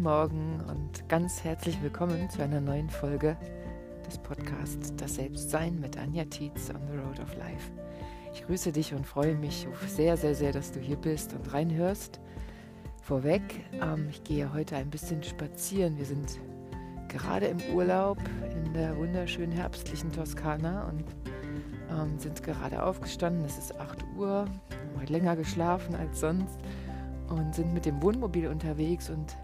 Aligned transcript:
Morgen 0.00 0.62
und 0.66 1.06
ganz 1.10 1.44
herzlich 1.44 1.82
willkommen 1.82 2.30
zu 2.30 2.42
einer 2.42 2.62
neuen 2.62 2.88
Folge 2.88 3.36
des 4.06 4.16
Podcasts 4.16 4.96
Das 4.96 5.16
Selbstsein 5.16 5.78
mit 5.78 5.98
Anja 5.98 6.24
Tietz 6.24 6.70
on 6.70 6.80
the 6.90 6.96
Road 6.96 7.20
of 7.20 7.36
Life. 7.36 7.70
Ich 8.32 8.46
grüße 8.46 8.72
dich 8.72 8.94
und 8.94 9.06
freue 9.06 9.34
mich 9.34 9.68
sehr, 9.88 10.16
sehr, 10.16 10.34
sehr, 10.34 10.52
dass 10.52 10.72
du 10.72 10.80
hier 10.80 10.96
bist 10.96 11.34
und 11.34 11.52
reinhörst. 11.52 12.18
Vorweg, 13.02 13.42
ähm, 13.74 14.06
ich 14.08 14.24
gehe 14.24 14.50
heute 14.54 14.76
ein 14.76 14.88
bisschen 14.88 15.22
spazieren. 15.22 15.98
Wir 15.98 16.06
sind 16.06 16.38
gerade 17.08 17.48
im 17.48 17.60
Urlaub 17.74 18.16
in 18.50 18.72
der 18.72 18.96
wunderschönen 18.96 19.52
herbstlichen 19.52 20.10
Toskana 20.12 20.88
und 20.88 21.04
ähm, 21.90 22.18
sind 22.18 22.42
gerade 22.42 22.82
aufgestanden. 22.82 23.44
Es 23.44 23.58
ist 23.58 23.78
8 23.78 24.02
Uhr, 24.16 24.46
haben 24.46 24.98
heute 24.98 25.12
länger 25.12 25.36
geschlafen 25.36 25.94
als 25.94 26.20
sonst 26.20 26.58
und 27.28 27.54
sind 27.54 27.74
mit 27.74 27.84
dem 27.84 28.02
Wohnmobil 28.02 28.48
unterwegs 28.48 29.10
und 29.10 29.36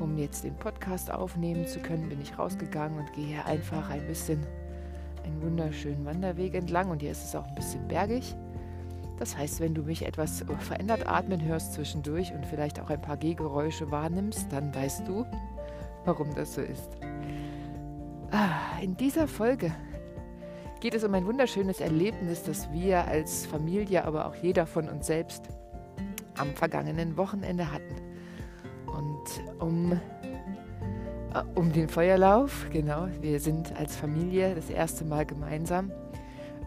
um 0.00 0.18
jetzt 0.18 0.44
den 0.44 0.54
Podcast 0.56 1.10
aufnehmen 1.10 1.66
zu 1.66 1.80
können, 1.80 2.08
bin 2.08 2.20
ich 2.20 2.38
rausgegangen 2.38 2.98
und 2.98 3.12
gehe 3.12 3.26
hier 3.26 3.46
einfach 3.46 3.90
ein 3.90 4.06
bisschen 4.06 4.44
einen 5.24 5.42
wunderschönen 5.42 6.04
Wanderweg 6.04 6.54
entlang 6.54 6.90
und 6.90 7.00
hier 7.00 7.10
ist 7.10 7.24
es 7.24 7.34
auch 7.34 7.46
ein 7.46 7.54
bisschen 7.54 7.86
bergig. 7.88 8.34
Das 9.18 9.36
heißt, 9.36 9.60
wenn 9.60 9.74
du 9.74 9.82
mich 9.82 10.04
etwas 10.04 10.44
verändert 10.60 11.06
atmen 11.06 11.42
hörst 11.42 11.72
zwischendurch 11.74 12.32
und 12.32 12.44
vielleicht 12.44 12.80
auch 12.80 12.90
ein 12.90 13.00
paar 13.00 13.16
Gehgeräusche 13.16 13.90
wahrnimmst, 13.90 14.52
dann 14.52 14.74
weißt 14.74 15.08
du, 15.08 15.24
warum 16.04 16.34
das 16.34 16.54
so 16.54 16.60
ist. 16.60 16.90
Ah, 18.30 18.78
in 18.82 18.96
dieser 18.96 19.26
Folge 19.26 19.72
geht 20.80 20.94
es 20.94 21.04
um 21.04 21.14
ein 21.14 21.26
wunderschönes 21.26 21.80
Erlebnis, 21.80 22.42
das 22.42 22.70
wir 22.72 23.06
als 23.06 23.46
Familie, 23.46 24.04
aber 24.04 24.26
auch 24.26 24.34
jeder 24.34 24.66
von 24.66 24.88
uns 24.88 25.06
selbst 25.06 25.48
am 26.36 26.54
vergangenen 26.54 27.16
Wochenende 27.16 27.72
hatten. 27.72 27.94
Um, 29.58 29.92
äh, 29.92 29.98
um 31.54 31.72
den 31.72 31.88
Feuerlauf, 31.88 32.66
genau, 32.70 33.08
wir 33.20 33.40
sind 33.40 33.74
als 33.76 33.96
Familie 33.96 34.54
das 34.54 34.70
erste 34.70 35.04
Mal 35.04 35.26
gemeinsam 35.26 35.90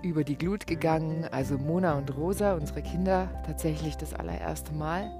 über 0.01 0.23
die 0.23 0.38
Glut 0.38 0.66
gegangen, 0.67 1.25
also 1.31 1.57
Mona 1.57 1.97
und 1.97 2.16
Rosa, 2.16 2.53
unsere 2.53 2.81
Kinder, 2.81 3.29
tatsächlich 3.45 3.97
das 3.97 4.13
allererste 4.13 4.73
Mal. 4.73 5.11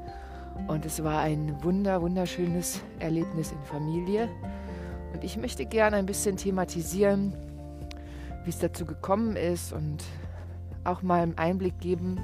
Und 0.68 0.86
es 0.86 1.04
war 1.04 1.22
ein 1.22 1.64
wunder, 1.64 2.02
wunderschönes 2.02 2.82
Erlebnis 3.00 3.52
in 3.52 3.62
Familie. 3.64 4.30
Und 5.14 5.24
ich 5.24 5.38
möchte 5.38 5.66
gerne 5.66 5.98
ein 5.98 6.06
bisschen 6.06 6.38
thematisieren, 6.38 7.34
wie 8.44 8.50
es 8.50 8.60
dazu 8.60 8.86
gekommen 8.86 9.36
ist 9.36 9.74
und 9.74 10.04
auch 10.84 11.02
mal 11.02 11.22
einen 11.22 11.38
Einblick 11.38 11.80
geben 11.80 12.20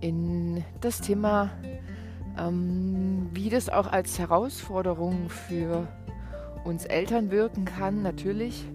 in 0.00 0.64
das 0.80 1.00
Thema, 1.00 1.50
ähm, 2.38 3.28
wie 3.32 3.50
das 3.50 3.68
auch 3.68 3.86
als 3.86 4.18
Herausforderung 4.18 5.28
für 5.28 5.86
uns 6.64 6.84
Eltern 6.84 7.30
wirken 7.30 7.64
kann, 7.64 8.02
natürlich 8.02 8.66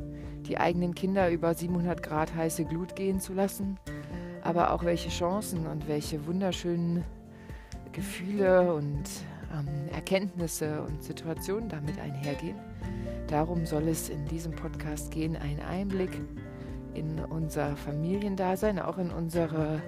die 0.48 0.58
eigenen 0.58 0.96
Kinder 0.96 1.30
über 1.30 1.54
700 1.54 2.02
Grad 2.02 2.36
heiße 2.36 2.66
Glut 2.66 2.96
gehen 2.96 3.20
zu 3.20 3.34
lassen, 3.34 3.78
aber 4.42 4.72
auch 4.72 4.84
welche 4.84 5.10
Chancen 5.10 5.68
und 5.68 5.88
welche 5.88 6.26
wunderschönen 6.26 7.04
Gefühle 7.92 8.74
und 8.74 9.04
ähm, 9.54 9.68
Erkenntnisse 9.94 10.82
und 10.82 11.04
Situationen 11.04 11.70
damit 11.70 12.00
einhergehen. 12.00 12.58
Darum 13.28 13.66
soll 13.66 13.88
es 13.88 14.10
in 14.10 14.26
diesem 14.26 14.54
Podcast 14.54 15.12
gehen, 15.12 15.36
ein 15.36 15.60
Einblick 15.62 16.20
in 16.94 17.20
unser 17.20 17.76
Familiendasein, 17.78 18.80
auch 18.80 18.98
in 18.98 19.12
unsere 19.12 19.82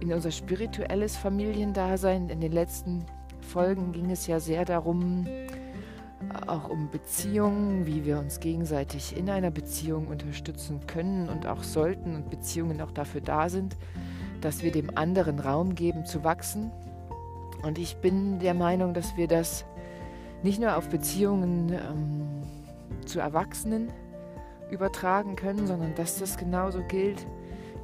in 0.00 0.12
unser 0.12 0.30
spirituelles 0.30 1.16
Familiendasein. 1.16 2.28
In 2.28 2.40
den 2.40 2.52
letzten 2.52 3.04
Folgen 3.40 3.92
ging 3.92 4.10
es 4.10 4.26
ja 4.26 4.40
sehr 4.40 4.64
darum, 4.64 5.26
auch 6.46 6.68
um 6.68 6.90
Beziehungen, 6.90 7.86
wie 7.86 8.04
wir 8.04 8.18
uns 8.18 8.40
gegenseitig 8.40 9.16
in 9.16 9.28
einer 9.30 9.50
Beziehung 9.50 10.08
unterstützen 10.08 10.80
können 10.86 11.28
und 11.28 11.46
auch 11.46 11.62
sollten 11.62 12.14
und 12.14 12.30
Beziehungen 12.30 12.80
auch 12.80 12.90
dafür 12.90 13.20
da 13.20 13.48
sind, 13.48 13.76
dass 14.40 14.62
wir 14.62 14.72
dem 14.72 14.96
anderen 14.96 15.38
Raum 15.38 15.74
geben 15.74 16.04
zu 16.04 16.24
wachsen. 16.24 16.70
Und 17.62 17.78
ich 17.78 17.96
bin 17.96 18.38
der 18.40 18.54
Meinung, 18.54 18.94
dass 18.94 19.16
wir 19.16 19.28
das 19.28 19.64
nicht 20.42 20.60
nur 20.60 20.76
auf 20.76 20.88
Beziehungen 20.88 21.72
ähm, 21.72 23.06
zu 23.06 23.20
Erwachsenen 23.20 23.90
übertragen 24.70 25.36
können, 25.36 25.66
sondern 25.66 25.94
dass 25.94 26.18
das 26.18 26.36
genauso 26.36 26.82
gilt 26.82 27.26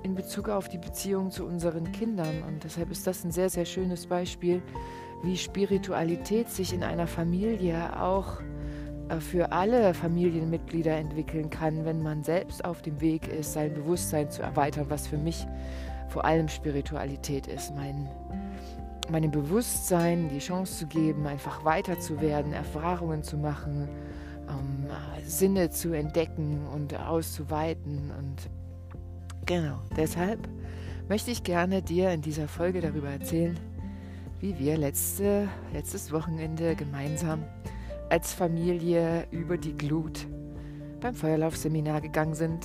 in 0.02 0.14
Bezug 0.14 0.48
auf 0.48 0.68
die 0.68 0.78
Beziehung 0.78 1.30
zu 1.30 1.46
unseren 1.46 1.92
Kindern. 1.92 2.42
Und 2.46 2.64
deshalb 2.64 2.90
ist 2.90 3.06
das 3.06 3.24
ein 3.24 3.32
sehr, 3.32 3.50
sehr 3.50 3.64
schönes 3.64 4.06
Beispiel, 4.06 4.62
wie 5.22 5.36
Spiritualität 5.36 6.48
sich 6.48 6.72
in 6.72 6.82
einer 6.82 7.06
Familie 7.06 8.00
auch 8.00 8.40
äh, 9.10 9.20
für 9.20 9.52
alle 9.52 9.92
Familienmitglieder 9.94 10.96
entwickeln 10.96 11.50
kann, 11.50 11.84
wenn 11.84 12.02
man 12.02 12.22
selbst 12.22 12.64
auf 12.64 12.82
dem 12.82 13.00
Weg 13.00 13.28
ist, 13.28 13.52
sein 13.52 13.74
Bewusstsein 13.74 14.30
zu 14.30 14.42
erweitern, 14.42 14.86
was 14.88 15.06
für 15.06 15.18
mich 15.18 15.46
vor 16.08 16.24
allem 16.24 16.48
Spiritualität 16.48 17.46
ist. 17.46 17.74
Mein, 17.74 18.08
meinem 19.10 19.30
Bewusstsein 19.30 20.28
die 20.28 20.38
Chance 20.38 20.78
zu 20.78 20.86
geben, 20.86 21.26
einfach 21.26 21.64
weiter 21.64 21.98
zu 22.00 22.20
werden, 22.20 22.52
Erfahrungen 22.52 23.22
zu 23.22 23.36
machen, 23.36 23.88
ähm, 24.48 24.86
Sinne 25.24 25.70
zu 25.70 25.92
entdecken 25.92 26.66
und 26.74 26.98
auszuweiten 26.98 28.10
und 28.18 28.50
Genau, 29.50 29.80
deshalb 29.96 30.48
möchte 31.08 31.32
ich 31.32 31.42
gerne 31.42 31.82
dir 31.82 32.12
in 32.12 32.22
dieser 32.22 32.46
Folge 32.46 32.80
darüber 32.80 33.10
erzählen, 33.10 33.58
wie 34.38 34.56
wir 34.60 34.78
letzte, 34.78 35.48
letztes 35.72 36.12
Wochenende 36.12 36.76
gemeinsam 36.76 37.42
als 38.10 38.32
Familie 38.32 39.26
über 39.32 39.58
die 39.58 39.76
Glut 39.76 40.28
beim 41.00 41.16
Feuerlaufseminar 41.16 42.00
gegangen 42.00 42.34
sind. 42.34 42.64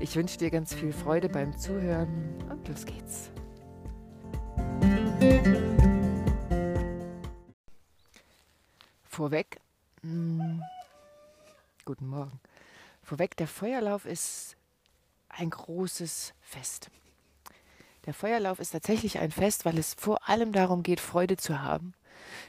Ich 0.00 0.16
wünsche 0.16 0.38
dir 0.38 0.50
ganz 0.50 0.74
viel 0.74 0.92
Freude 0.92 1.28
beim 1.28 1.56
Zuhören 1.56 2.34
und 2.50 2.66
los 2.66 2.84
geht's. 2.84 3.30
Vorweg, 9.04 9.60
mh, 10.02 10.42
hm, 10.42 10.62
guten 11.84 12.08
Morgen. 12.08 12.40
Vorweg, 13.04 13.36
der 13.36 13.46
Feuerlauf 13.46 14.04
ist 14.04 14.56
ein 15.32 15.50
großes 15.50 16.34
Fest. 16.40 16.90
Der 18.06 18.14
Feuerlauf 18.14 18.58
ist 18.58 18.70
tatsächlich 18.70 19.18
ein 19.18 19.30
Fest, 19.30 19.64
weil 19.64 19.78
es 19.78 19.94
vor 19.94 20.28
allem 20.28 20.52
darum 20.52 20.82
geht, 20.82 21.00
Freude 21.00 21.36
zu 21.36 21.62
haben. 21.62 21.94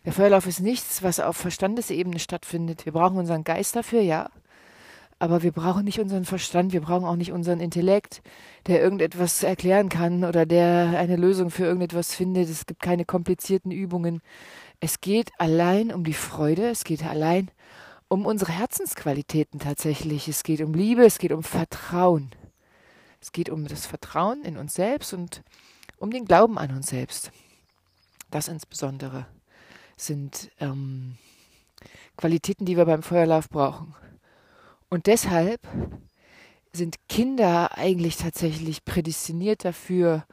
Der 0.06 0.14
Feuerlauf 0.14 0.48
ist 0.48 0.60
nichts, 0.60 1.04
was 1.04 1.20
auf 1.20 1.38
Verstandesebene 1.38 2.20
stattfindet. 2.20 2.86
Wir 2.86 2.94
brauchen 2.94 3.18
unseren 3.18 3.44
Geist 3.44 3.76
dafür, 3.76 4.02
ja. 4.02 4.30
Aber 5.20 5.44
wir 5.44 5.52
brauchen 5.52 5.86
nicht 5.86 6.00
unseren 6.00 6.26
Verstand, 6.26 6.74
wir 6.74 6.82
brauchen 6.82 7.06
auch 7.06 7.16
nicht 7.16 7.32
unseren 7.32 7.60
Intellekt, 7.60 8.22
der 8.68 8.82
irgendetwas 8.82 9.44
erklären 9.44 9.88
kann 9.88 10.26
oder 10.26 10.46
der 10.46 10.98
eine 10.98 11.16
Lösung 11.16 11.50
für 11.50 11.64
irgendetwas 11.64 12.14
findet. 12.14 12.50
Es 12.50 12.66
gibt 12.66 12.82
keine 12.82 13.06
komplizierten 13.06 13.72
Übungen. 13.72 14.22
Es 14.80 15.00
geht 15.00 15.32
allein 15.38 15.94
um 15.94 16.04
die 16.04 16.14
Freude, 16.14 16.70
es 16.70 16.84
geht 16.84 17.06
allein 17.06 17.50
um 18.10 18.26
unsere 18.26 18.52
Herzensqualitäten 18.52 19.60
tatsächlich. 19.60 20.28
Es 20.28 20.44
geht 20.44 20.62
um 20.62 20.74
Liebe, 20.74 21.06
es 21.06 21.20
geht 21.20 21.32
um 21.32 21.44
Vertrauen. 21.44 22.32
Es 23.24 23.32
geht 23.32 23.50
um 23.50 23.66
das 23.70 23.86
Vertrauen 23.86 24.44
in 24.44 24.58
uns 24.58 24.74
selbst 24.74 25.14
und 25.14 25.44
um 25.98 26.12
den 26.12 26.26
Glauben 26.26 26.58
an 26.58 26.76
uns 26.76 26.88
selbst. 26.88 27.32
Das 28.32 28.50
insbesondere 28.50 29.28
sind 29.96 30.52
ähm, 30.60 31.16
Qualitäten, 32.18 32.66
die 32.66 32.76
wir 32.76 32.84
beim 32.84 33.02
Feuerlauf 33.02 33.48
brauchen. 33.48 33.96
Und 34.90 35.08
deshalb 35.08 35.62
sind 36.74 36.98
Kinder 37.08 37.78
eigentlich 37.78 38.18
tatsächlich 38.18 38.84
prädestiniert 38.84 39.64
dafür, 39.64 40.26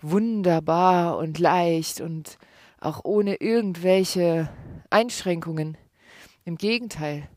wunderbar 0.00 1.18
und 1.18 1.38
leicht 1.38 2.00
und 2.00 2.38
auch 2.80 3.04
ohne 3.04 3.36
irgendwelche 3.36 4.52
Einschränkungen, 4.90 5.78
im 6.44 6.56
Gegenteil, 6.56 7.28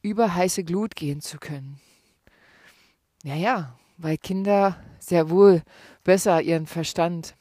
über 0.00 0.34
heiße 0.34 0.64
Glut 0.64 0.96
gehen 0.96 1.20
zu 1.20 1.36
können. 1.36 1.82
Naja, 3.24 3.76
weil 3.96 4.18
Kinder 4.18 4.76
sehr 4.98 5.30
wohl 5.30 5.62
besser 6.02 6.40
ihren 6.42 6.66
Verstand 6.66 7.34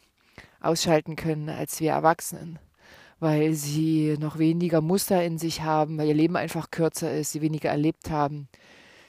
ausschalten 0.61 1.15
können 1.15 1.49
als 1.49 1.79
wir 1.79 1.91
Erwachsenen, 1.91 2.59
weil 3.19 3.53
sie 3.53 4.15
noch 4.19 4.37
weniger 4.37 4.81
Muster 4.81 5.23
in 5.23 5.37
sich 5.37 5.61
haben, 5.61 5.97
weil 5.97 6.07
ihr 6.07 6.13
Leben 6.13 6.35
einfach 6.35 6.71
kürzer 6.71 7.13
ist, 7.13 7.31
sie 7.31 7.41
weniger 7.41 7.69
erlebt 7.69 8.09
haben, 8.09 8.47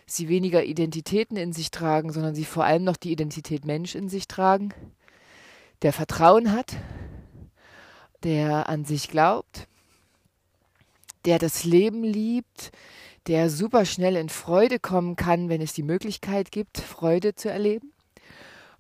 sie 0.07 0.29
weniger 0.29 0.65
Identitäten 0.65 1.37
in 1.37 1.53
sich 1.53 1.71
tragen, 1.71 2.13
sondern 2.13 2.35
sie 2.35 2.45
vor 2.45 2.65
allem 2.65 2.85
noch 2.85 2.97
die 2.97 3.13
Identität 3.13 3.65
Mensch 3.65 3.95
in 3.95 4.09
sich 4.09 4.29
tragen, 4.29 4.73
der 5.83 5.93
Vertrauen 5.93 6.53
hat, 6.53 6.77
der 8.23 8.69
an 8.69 8.85
sich 8.85 9.09
glaubt, 9.09 9.69
der 11.25 11.39
das 11.39 11.65
Leben 11.65 12.03
liebt, 12.03 12.73
der 13.27 13.51
super 13.51 13.85
schnell 13.85 14.17
in 14.17 14.29
Freude 14.29 14.79
kommen 14.79 15.17
kann, 15.17 15.49
wenn 15.49 15.61
es 15.61 15.73
die 15.73 15.83
Möglichkeit 15.83 16.51
gibt, 16.53 16.79
Freude 16.79 17.35
zu 17.35 17.51
erleben. 17.51 17.93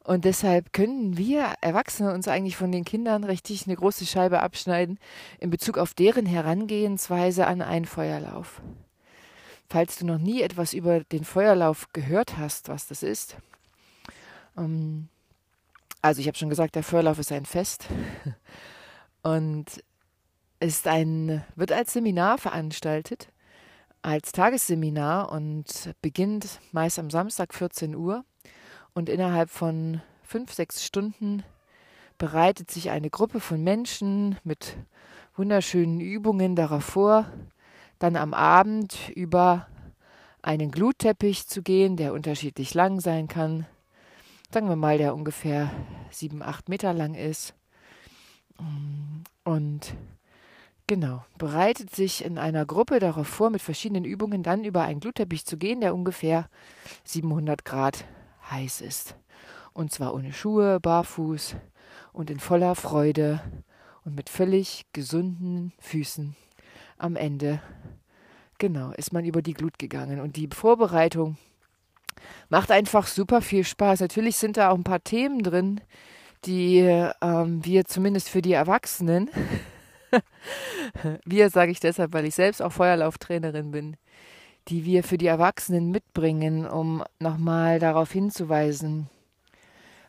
Und 0.05 0.26
deshalb 0.26 0.75
können 0.75 1.17
wir 1.17 1.55
Erwachsene 1.62 2.12
uns 2.12 2.29
eigentlich 2.29 2.56
von 2.56 2.70
den 2.70 2.85
Kindern 2.85 3.25
richtig 3.25 3.67
eine 3.67 3.75
große 3.75 4.05
Scheibe 4.05 4.41
abschneiden 4.41 4.99
in 5.41 5.49
Bezug 5.49 5.79
auf 5.79 5.94
deren 5.94 6.26
Herangehensweise 6.26 7.46
an 7.46 7.62
einen 7.62 7.87
Feuerlauf. 7.87 8.61
Falls 9.70 9.96
du 9.96 10.05
noch 10.05 10.19
nie 10.19 10.43
etwas 10.43 10.75
über 10.75 11.00
den 11.00 11.25
Feuerlauf 11.25 11.88
gehört 11.94 12.37
hast, 12.37 12.69
was 12.69 12.87
das 12.87 13.02
ist. 13.02 13.38
Ähm, 14.58 15.08
also 16.02 16.20
ich 16.20 16.26
habe 16.26 16.37
schon 16.37 16.50
gesagt, 16.50 16.75
der 16.75 16.82
Feuerlauf 16.82 17.19
ist 17.19 17.32
ein 17.32 17.46
Fest 17.46 17.87
und 19.23 19.64
ist 20.61 20.87
ein, 20.87 21.43
wird 21.56 21.73
als 21.73 21.94
Seminar 21.94 22.37
veranstaltet, 22.37 23.29
als 24.05 24.33
Tagesseminar 24.33 25.33
und 25.33 25.95
beginnt 26.03 26.61
meist 26.73 26.99
am 26.99 27.09
Samstag 27.09 27.55
14 27.55 27.95
Uhr 27.95 28.25
und 28.93 29.09
innerhalb 29.09 29.49
von 29.49 30.03
fünf, 30.23 30.53
sechs 30.53 30.85
Stunden 30.85 31.43
bereitet 32.19 32.71
sich 32.71 32.91
eine 32.91 33.09
Gruppe 33.09 33.41
von 33.41 33.65
Menschen 33.65 34.37
mit 34.45 34.77
wunderschönen 35.37 36.01
Übungen 36.01 36.55
darauf 36.55 36.85
vor, 36.85 37.25
dann 37.99 38.17
am 38.17 38.35
Abend 38.35 39.11
über 39.15 39.69
einen 40.43 40.71
Glutteppich 40.71 41.49
zu 41.49 41.62
gehen, 41.62 41.97
der 41.97 42.12
unterschiedlich 42.12 42.75
lang 42.75 43.01
sein 43.01 43.27
kann. 43.27 43.67
Sagen 44.53 44.69
wir 44.69 44.77
mal, 44.77 44.99
der 44.99 45.15
ungefähr 45.15 45.71
sieben, 46.11 46.43
acht 46.43 46.69
Meter 46.69 46.93
lang 46.93 47.15
ist. 47.15 47.55
Und 49.45 49.81
genau, 50.86 51.25
bereitet 51.38 51.94
sich 51.94 52.25
in 52.25 52.38
einer 52.38 52.66
Gruppe 52.66 52.98
darauf 52.98 53.26
vor, 53.26 53.50
mit 53.50 53.62
verschiedenen 53.62 54.04
Übungen 54.04 54.42
dann 54.42 54.64
über 54.64 54.82
einen 54.82 55.00
Glutteppich 55.00 55.44
zu 55.44 55.56
gehen, 55.56 55.81
der 55.81 55.94
ungefähr 55.94 56.48
700 57.04 57.64
Grad 57.64 58.04
heiß 58.50 58.81
ist. 58.81 59.16
Und 59.72 59.92
zwar 59.92 60.14
ohne 60.14 60.32
Schuhe, 60.32 60.78
barfuß 60.81 61.56
und 62.12 62.31
in 62.31 62.38
voller 62.38 62.75
Freude 62.75 63.40
und 64.04 64.14
mit 64.14 64.31
völlig 64.31 64.86
gesunden 64.92 65.72
Füßen. 65.81 66.36
Am 66.96 67.16
Ende, 67.16 67.60
genau, 68.58 68.92
ist 68.92 69.12
man 69.12 69.25
über 69.25 69.42
die 69.42 69.54
Glut 69.54 69.78
gegangen. 69.78 70.20
Und 70.20 70.36
die 70.36 70.48
Vorbereitung 70.52 71.36
macht 72.48 72.70
einfach 72.70 73.06
super 73.06 73.42
viel 73.42 73.64
Spaß. 73.64 74.00
Natürlich 74.00 74.36
sind 74.36 74.56
da 74.56 74.70
auch 74.70 74.76
ein 74.76 74.84
paar 74.84 75.02
Themen 75.02 75.42
drin, 75.42 75.81
die 76.44 76.78
ähm, 76.78 77.64
wir 77.64 77.84
zumindest 77.86 78.28
für 78.28 78.42
die 78.42 78.52
Erwachsenen, 78.52 79.31
wir 81.25 81.50
sage 81.50 81.72
ich 81.72 81.81
deshalb, 81.81 82.12
weil 82.12 82.25
ich 82.25 82.34
selbst 82.34 82.62
auch 82.62 82.72
Feuerlauftrainerin 82.72 83.70
bin, 83.70 83.96
die 84.69 84.84
wir 84.84 85.05
für 85.05 85.19
die 85.19 85.26
Erwachsenen 85.26 85.90
mitbringen, 85.90 86.66
um 86.66 87.05
nochmal 87.19 87.78
darauf 87.78 88.11
hinzuweisen, 88.12 89.08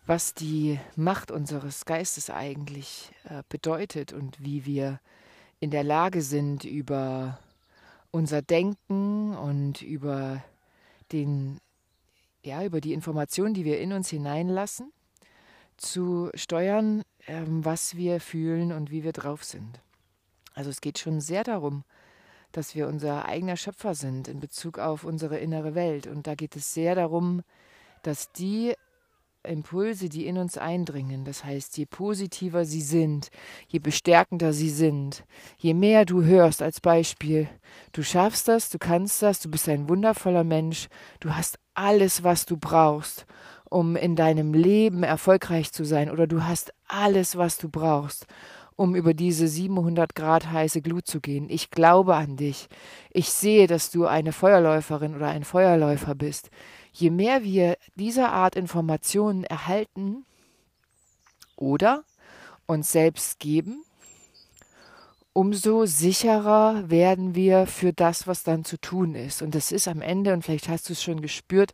was 0.06 0.34
die 0.34 0.80
Macht 0.96 1.32
unseres 1.32 1.86
Geistes 1.86 2.30
eigentlich 2.30 3.12
äh, 3.26 3.44
bedeutet 3.50 4.14
und 4.14 4.42
wie 4.44 4.66
wir 4.66 5.00
in 5.60 5.72
der 5.72 5.84
Lage 5.84 6.22
sind, 6.22 6.64
über 6.64 7.40
unser 8.12 8.42
Denken 8.42 9.36
und 9.36 9.82
über 9.82 10.44
den, 11.12 11.60
ja, 12.44 12.64
über 12.64 12.82
die 12.82 12.94
Informationen, 12.94 13.54
die 13.54 13.66
wir 13.66 13.80
in 13.80 13.94
uns 13.94 14.10
hineinlassen, 14.10 14.92
zu 15.78 16.30
steuern, 16.36 17.04
ähm, 17.28 17.66
was 17.66 17.96
wir 17.98 18.22
fühlen 18.22 18.72
und 18.72 18.92
wie 18.92 19.04
wir 19.04 19.12
drauf 19.12 19.44
sind. 19.44 19.82
Also 20.56 20.70
es 20.70 20.82
geht 20.82 20.98
schon 20.98 21.22
sehr 21.22 21.44
darum, 21.44 21.84
dass 22.52 22.74
wir 22.74 22.88
unser 22.88 23.26
eigener 23.26 23.58
Schöpfer 23.58 23.94
sind 23.94 24.30
in 24.30 24.40
Bezug 24.40 24.80
auf 24.80 25.04
unsere 25.04 25.38
innere 25.38 25.76
Welt. 25.76 26.08
Und 26.08 26.26
da 26.26 26.36
geht 26.36 26.56
es 26.56 26.74
sehr 26.74 26.96
darum, 26.96 27.44
dass 28.02 28.32
die 28.32 28.74
Impulse, 29.44 30.10
die 30.10 30.26
in 30.26 30.38
uns 30.38 30.58
eindringen, 30.58 31.24
das 31.24 31.44
heißt, 31.44 31.78
je 31.78 31.86
positiver 31.86 32.66
sie 32.66 32.82
sind, 32.82 33.30
je 33.68 33.80
bestärkender 33.80 34.54
sie 34.54 34.70
sind, 34.70 35.24
je 35.58 35.74
mehr 35.74 36.06
du 36.06 36.24
hörst 36.24 36.64
als 36.64 36.82
Beispiel, 36.82 37.48
du 37.92 38.02
schaffst 38.02 38.48
das, 38.48 38.70
du 38.70 38.80
kannst 38.80 39.22
das, 39.22 39.42
du 39.42 39.52
bist 39.52 39.70
ein 39.70 39.88
wundervoller 39.88 40.44
Mensch, 40.44 40.88
du 41.20 41.36
hast 41.36 41.60
alles, 41.76 42.24
was 42.24 42.46
du 42.46 42.58
brauchst, 42.58 43.28
um 43.70 43.96
in 43.96 44.16
deinem 44.16 44.54
Leben 44.54 45.04
erfolgreich 45.04 45.72
zu 45.72 45.84
sein, 45.84 46.10
oder 46.10 46.26
du 46.26 46.44
hast 46.44 46.74
alles, 46.88 47.38
was 47.38 47.58
du 47.58 47.70
brauchst, 47.70 48.26
um 48.76 48.96
über 48.96 49.14
diese 49.14 49.48
700 49.48 50.16
Grad 50.16 50.52
heiße 50.52 50.82
Glut 50.82 51.08
zu 51.08 51.22
gehen. 51.22 51.50
Ich 51.50 51.72
glaube 51.72 52.16
an 52.16 52.36
dich. 52.36 52.68
Ich 53.12 53.30
sehe, 53.30 53.68
dass 53.68 53.92
du 53.92 54.06
eine 54.06 54.34
Feuerläuferin 54.34 55.16
oder 55.16 55.28
ein 55.28 55.44
Feuerläufer 55.44 56.16
bist. 56.16 56.50
Je 56.92 57.10
mehr 57.10 57.44
wir 57.44 57.78
dieser 57.96 58.32
Art 58.32 58.56
Informationen 58.56 59.44
erhalten 59.44 60.26
oder 61.56 62.04
uns 62.66 62.92
selbst 62.92 63.40
geben, 63.40 63.84
umso 65.34 65.86
sicherer 65.86 66.90
werden 66.90 67.36
wir 67.36 67.68
für 67.68 67.94
das, 67.94 68.28
was 68.28 68.44
dann 68.44 68.64
zu 68.64 68.80
tun 68.80 69.16
ist. 69.16 69.42
Und 69.42 69.56
das 69.56 69.72
ist 69.72 69.88
am 69.88 70.02
Ende, 70.02 70.34
und 70.34 70.44
vielleicht 70.44 70.70
hast 70.70 70.90
du 70.90 70.94
es 70.94 71.04
schon 71.04 71.22
gespürt, 71.22 71.74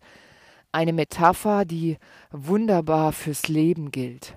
eine 0.71 0.93
Metapher, 0.93 1.65
die 1.65 1.97
wunderbar 2.31 3.11
fürs 3.11 3.47
Leben 3.47 3.91
gilt. 3.91 4.35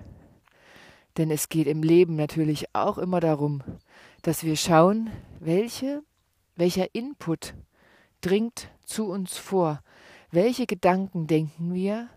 Denn 1.17 1.31
es 1.31 1.49
geht 1.49 1.67
im 1.67 1.81
Leben 1.81 2.15
natürlich 2.15 2.65
auch 2.73 2.97
immer 2.97 3.19
darum, 3.19 3.63
dass 4.21 4.43
wir 4.43 4.57
schauen, 4.57 5.09
welche, 5.39 6.03
welcher 6.55 6.93
Input 6.93 7.53
dringt 8.21 8.69
zu 8.85 9.07
uns 9.07 9.37
vor, 9.37 9.81
welche 10.31 10.65
Gedanken 10.65 11.27
denken 11.27 11.73
wir, 11.73 12.09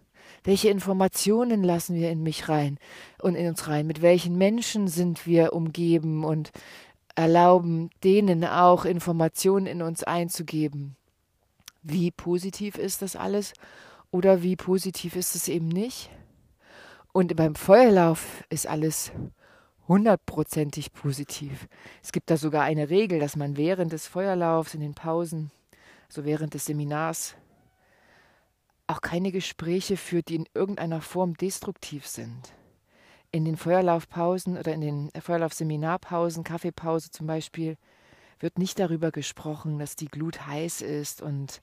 welche 0.44 0.68
Informationen 0.68 1.62
lassen 1.62 1.96
wir 1.96 2.10
in 2.10 2.22
mich 2.22 2.48
rein 2.48 2.78
und 3.20 3.34
in 3.34 3.48
uns 3.48 3.68
rein, 3.68 3.86
mit 3.86 4.02
welchen 4.02 4.36
Menschen 4.36 4.88
sind 4.88 5.26
wir 5.26 5.52
umgeben 5.52 6.24
und 6.24 6.50
erlauben 7.14 7.90
denen 8.04 8.44
auch 8.44 8.84
Informationen 8.84 9.66
in 9.66 9.82
uns 9.82 10.04
einzugeben. 10.04 10.96
Wie 11.82 12.10
positiv 12.10 12.78
ist 12.78 13.02
das 13.02 13.16
alles 13.16 13.52
oder 14.10 14.42
wie 14.42 14.56
positiv 14.56 15.16
ist 15.16 15.34
es 15.34 15.48
eben 15.48 15.68
nicht? 15.68 16.10
Und 17.12 17.34
beim 17.36 17.54
Feuerlauf 17.54 18.44
ist 18.50 18.66
alles 18.66 19.12
hundertprozentig 19.88 20.92
positiv. 20.92 21.66
Es 22.02 22.12
gibt 22.12 22.30
da 22.30 22.36
sogar 22.36 22.64
eine 22.64 22.90
Regel, 22.90 23.18
dass 23.18 23.36
man 23.36 23.56
während 23.56 23.92
des 23.92 24.06
Feuerlaufs, 24.06 24.74
in 24.74 24.80
den 24.80 24.94
Pausen, 24.94 25.50
so 26.08 26.24
während 26.24 26.54
des 26.54 26.66
Seminars, 26.66 27.34
auch 28.86 29.00
keine 29.00 29.32
Gespräche 29.32 29.96
führt, 29.96 30.28
die 30.28 30.36
in 30.36 30.48
irgendeiner 30.54 31.00
Form 31.00 31.34
destruktiv 31.34 32.06
sind. 32.06 32.54
In 33.30 33.44
den 33.44 33.56
Feuerlaufpausen 33.56 34.56
oder 34.56 34.72
in 34.72 34.80
den 34.80 35.10
Feuerlaufseminarpausen, 35.20 36.44
Kaffeepause 36.44 37.10
zum 37.10 37.26
Beispiel, 37.26 37.76
wird 38.40 38.58
nicht 38.58 38.78
darüber 38.78 39.10
gesprochen, 39.10 39.78
dass 39.78 39.96
die 39.96 40.08
Glut 40.08 40.46
heiß 40.46 40.80
ist 40.80 41.20
und 41.20 41.60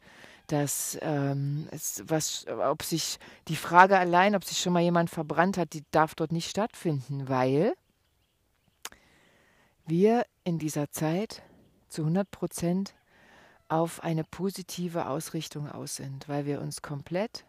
dass 0.48 0.98
ähm, 1.02 1.68
es, 1.72 2.04
was, 2.08 2.46
ob 2.48 2.84
sich 2.84 3.20
die 3.48 3.56
Frage 3.56 3.98
allein, 3.98 4.36
ob 4.36 4.44
sich 4.44 4.60
schon 4.60 4.74
mal 4.74 4.82
jemand 4.82 5.10
verbrannt 5.10 5.58
hat, 5.58 5.74
die 5.74 5.84
darf 5.92 6.16
dort 6.16 6.32
nicht 6.32 6.50
stattfinden, 6.50 7.28
weil 7.28 7.74
wir 9.86 10.26
in 10.44 10.60
dieser 10.60 10.92
Zeit 10.92 11.44
zu 11.90 12.02
100 12.02 12.30
Prozent 12.32 12.96
auf 13.68 14.04
eine 14.04 14.24
positive 14.24 15.08
Ausrichtung 15.08 15.70
aus 15.70 15.96
sind, 15.96 16.28
weil 16.28 16.46
wir 16.46 16.62
uns 16.62 16.82
komplett 16.82 17.46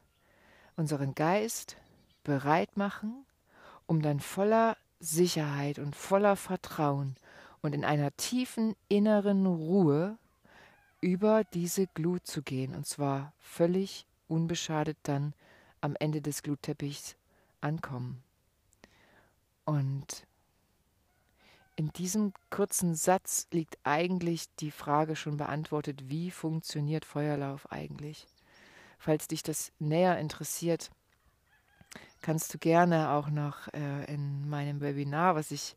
unseren 0.76 1.14
Geist 1.14 1.76
bereit 2.24 2.76
machen, 2.76 3.24
um 3.86 4.02
dann 4.02 4.20
voller 4.20 4.76
Sicherheit 4.98 5.78
und 5.78 5.94
voller 5.94 6.36
Vertrauen 6.36 7.16
und 7.60 7.74
in 7.74 7.84
einer 7.84 8.16
tiefen 8.16 8.74
inneren 8.88 9.46
Ruhe 9.46 10.18
über 11.06 11.44
diese 11.44 11.86
Glut 11.86 12.26
zu 12.26 12.42
gehen 12.42 12.74
und 12.74 12.84
zwar 12.84 13.32
völlig 13.38 14.08
unbeschadet 14.26 14.98
dann 15.04 15.34
am 15.80 15.94
Ende 16.00 16.20
des 16.20 16.42
Glutteppichs 16.42 17.14
ankommen. 17.60 18.24
Und 19.64 20.26
in 21.76 21.92
diesem 21.92 22.32
kurzen 22.50 22.96
Satz 22.96 23.46
liegt 23.52 23.78
eigentlich 23.84 24.52
die 24.56 24.72
Frage 24.72 25.14
schon 25.14 25.36
beantwortet, 25.36 26.08
wie 26.08 26.32
funktioniert 26.32 27.04
Feuerlauf 27.04 27.70
eigentlich? 27.70 28.26
Falls 28.98 29.28
dich 29.28 29.44
das 29.44 29.70
näher 29.78 30.18
interessiert, 30.18 30.90
kannst 32.20 32.52
du 32.52 32.58
gerne 32.58 33.10
auch 33.10 33.28
noch 33.28 33.72
äh, 33.74 34.12
in 34.12 34.48
meinem 34.48 34.80
Webinar, 34.80 35.36
was 35.36 35.52
ich 35.52 35.76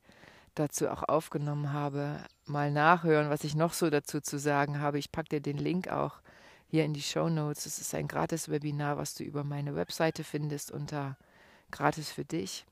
dazu 0.56 0.90
auch 0.90 1.04
aufgenommen 1.04 1.74
habe, 1.74 2.24
mal 2.46 2.72
nachhören, 2.72 3.30
was 3.30 3.44
ich 3.44 3.56
noch 3.56 3.74
so 3.74 3.90
dazu 3.90 4.22
zu 4.22 4.40
sagen 4.40 4.80
habe. 4.80 5.00
Ich 5.00 5.12
packe 5.12 5.30
dir 5.30 5.42
den 5.42 5.58
Link 5.58 5.88
auch 5.88 6.22
hier 6.68 6.86
in 6.86 6.94
die 6.94 7.02
Show 7.02 7.30
Notes. 7.30 7.66
Es 7.66 7.80
ist 7.80 7.96
ein 7.96 8.08
gratis 8.08 8.50
Webinar, 8.50 8.98
was 8.98 9.16
du 9.16 9.24
über 9.24 9.44
meine 9.44 9.76
Webseite 9.76 10.24
findest 10.24 10.72
unter 10.72 11.18
Gratis 11.72 12.12
für 12.12 12.26
dich. 12.26 12.66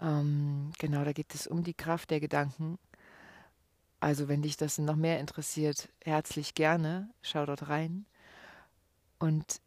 Ähm, 0.00 0.72
genau, 0.78 1.04
da 1.04 1.12
geht 1.12 1.34
es 1.34 1.46
um 1.46 1.64
die 1.64 1.74
Kraft 1.74 2.10
der 2.10 2.20
Gedanken. 2.20 2.78
Also 4.00 4.28
wenn 4.28 4.42
dich 4.42 4.56
das 4.56 4.78
noch 4.78 4.96
mehr 4.96 5.20
interessiert, 5.20 5.88
herzlich 6.04 6.54
gerne, 6.54 7.08
schau 7.22 7.46
dort 7.46 7.68
rein. 7.68 8.04
Und 9.18 9.60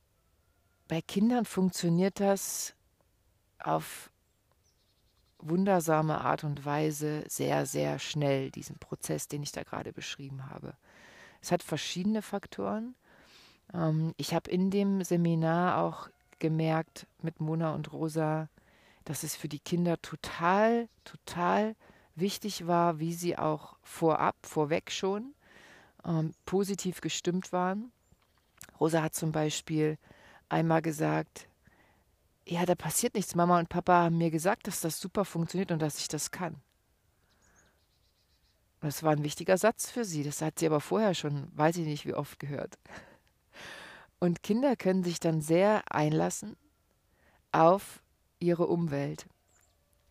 bei 0.88 1.02
Kindern 1.02 1.46
funktioniert 1.46 2.20
das 2.20 2.74
auf 3.60 4.10
wundersame 5.40 6.22
Art 6.22 6.44
und 6.44 6.66
Weise 6.66 7.24
sehr, 7.28 7.66
sehr 7.66 8.00
schnell, 8.00 8.52
diesen 8.52 8.78
Prozess, 8.78 9.28
den 9.28 9.44
ich 9.44 9.52
da 9.52 9.64
gerade 9.64 9.94
beschrieben 9.94 10.50
habe. 10.50 10.74
Es 11.42 11.52
hat 11.52 11.64
verschiedene 11.64 12.22
Faktoren. 12.22 12.96
Ähm, 13.74 14.14
ich 14.18 14.34
habe 14.34 14.50
in 14.50 14.72
dem 14.72 15.04
Seminar 15.04 15.82
auch 15.82 16.10
gemerkt 16.40 17.08
mit 17.22 17.40
Mona 17.40 17.74
und 17.74 17.92
Rosa, 17.92 18.50
dass 19.06 19.24
es 19.24 19.36
für 19.36 19.48
die 19.48 19.60
Kinder 19.60 20.02
total, 20.02 20.88
total 21.04 21.76
wichtig 22.16 22.68
war, 22.68 23.00
wie 23.00 23.14
sie 23.14 23.38
auch 23.38 23.78
vorab, 23.82 24.36
vorweg 24.44 24.92
schon 24.92 25.34
ähm, 26.06 26.34
positiv 26.46 27.02
gestimmt 27.02 27.52
waren. 27.52 27.92
Rosa 28.80 29.02
hat 29.02 29.16
zum 29.16 29.32
Beispiel 29.32 29.98
einmal 30.48 30.82
gesagt, 30.82 31.49
ja, 32.50 32.66
da 32.66 32.76
passiert 32.76 33.14
nichts. 33.14 33.36
Mama 33.36 33.60
und 33.60 33.70
Papa 33.70 34.04
haben 34.04 34.18
mir 34.18 34.32
gesagt, 34.32 34.68
dass 34.68 34.82
das 34.82 35.00
super 35.00 35.24
funktioniert 35.24 35.72
und 35.72 35.80
dass 35.80 36.00
ich 36.00 36.08
das 36.08 36.32
kann. 36.32 36.56
Das 38.82 39.04
war 39.04 39.12
ein 39.12 39.24
wichtiger 39.24 39.58
Satz 39.58 39.92
für 39.92 40.04
sie. 40.04 40.24
Das 40.24 40.42
hat 40.42 40.58
sie 40.58 40.66
aber 40.66 40.82
vorher 40.82 41.14
schon, 41.14 41.48
weiß 41.56 41.78
ich 41.78 41.86
nicht, 41.86 42.06
wie 42.06 42.14
oft 42.14 42.40
gehört. 42.40 42.80
Und 44.20 44.42
Kinder 44.42 44.76
können 44.76 45.04
sich 45.04 45.20
dann 45.20 45.42
sehr 45.42 45.84
einlassen 45.92 46.56
auf 47.52 48.02
ihre 48.40 48.68
Umwelt. 48.68 49.28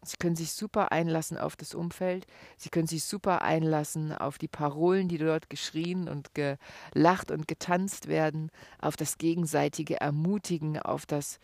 Sie 0.02 0.16
können 0.16 0.36
sich 0.36 0.52
super 0.52 0.92
einlassen 0.92 1.38
auf 1.38 1.56
das 1.56 1.74
Umfeld. 1.74 2.26
Sie 2.56 2.68
können 2.68 2.86
sich 2.86 3.04
super 3.04 3.42
einlassen 3.42 4.12
auf 4.12 4.38
die 4.38 4.48
Parolen, 4.48 5.08
die 5.08 5.18
dort 5.18 5.50
geschrien 5.50 6.08
und 6.08 6.30
gelacht 6.34 7.30
und 7.30 7.48
getanzt 7.48 8.06
werden, 8.06 8.50
auf 8.80 8.96
das 8.96 9.18
gegenseitige 9.18 10.00
Ermutigen, 10.00 10.78
auf 10.78 11.04
das 11.04 11.40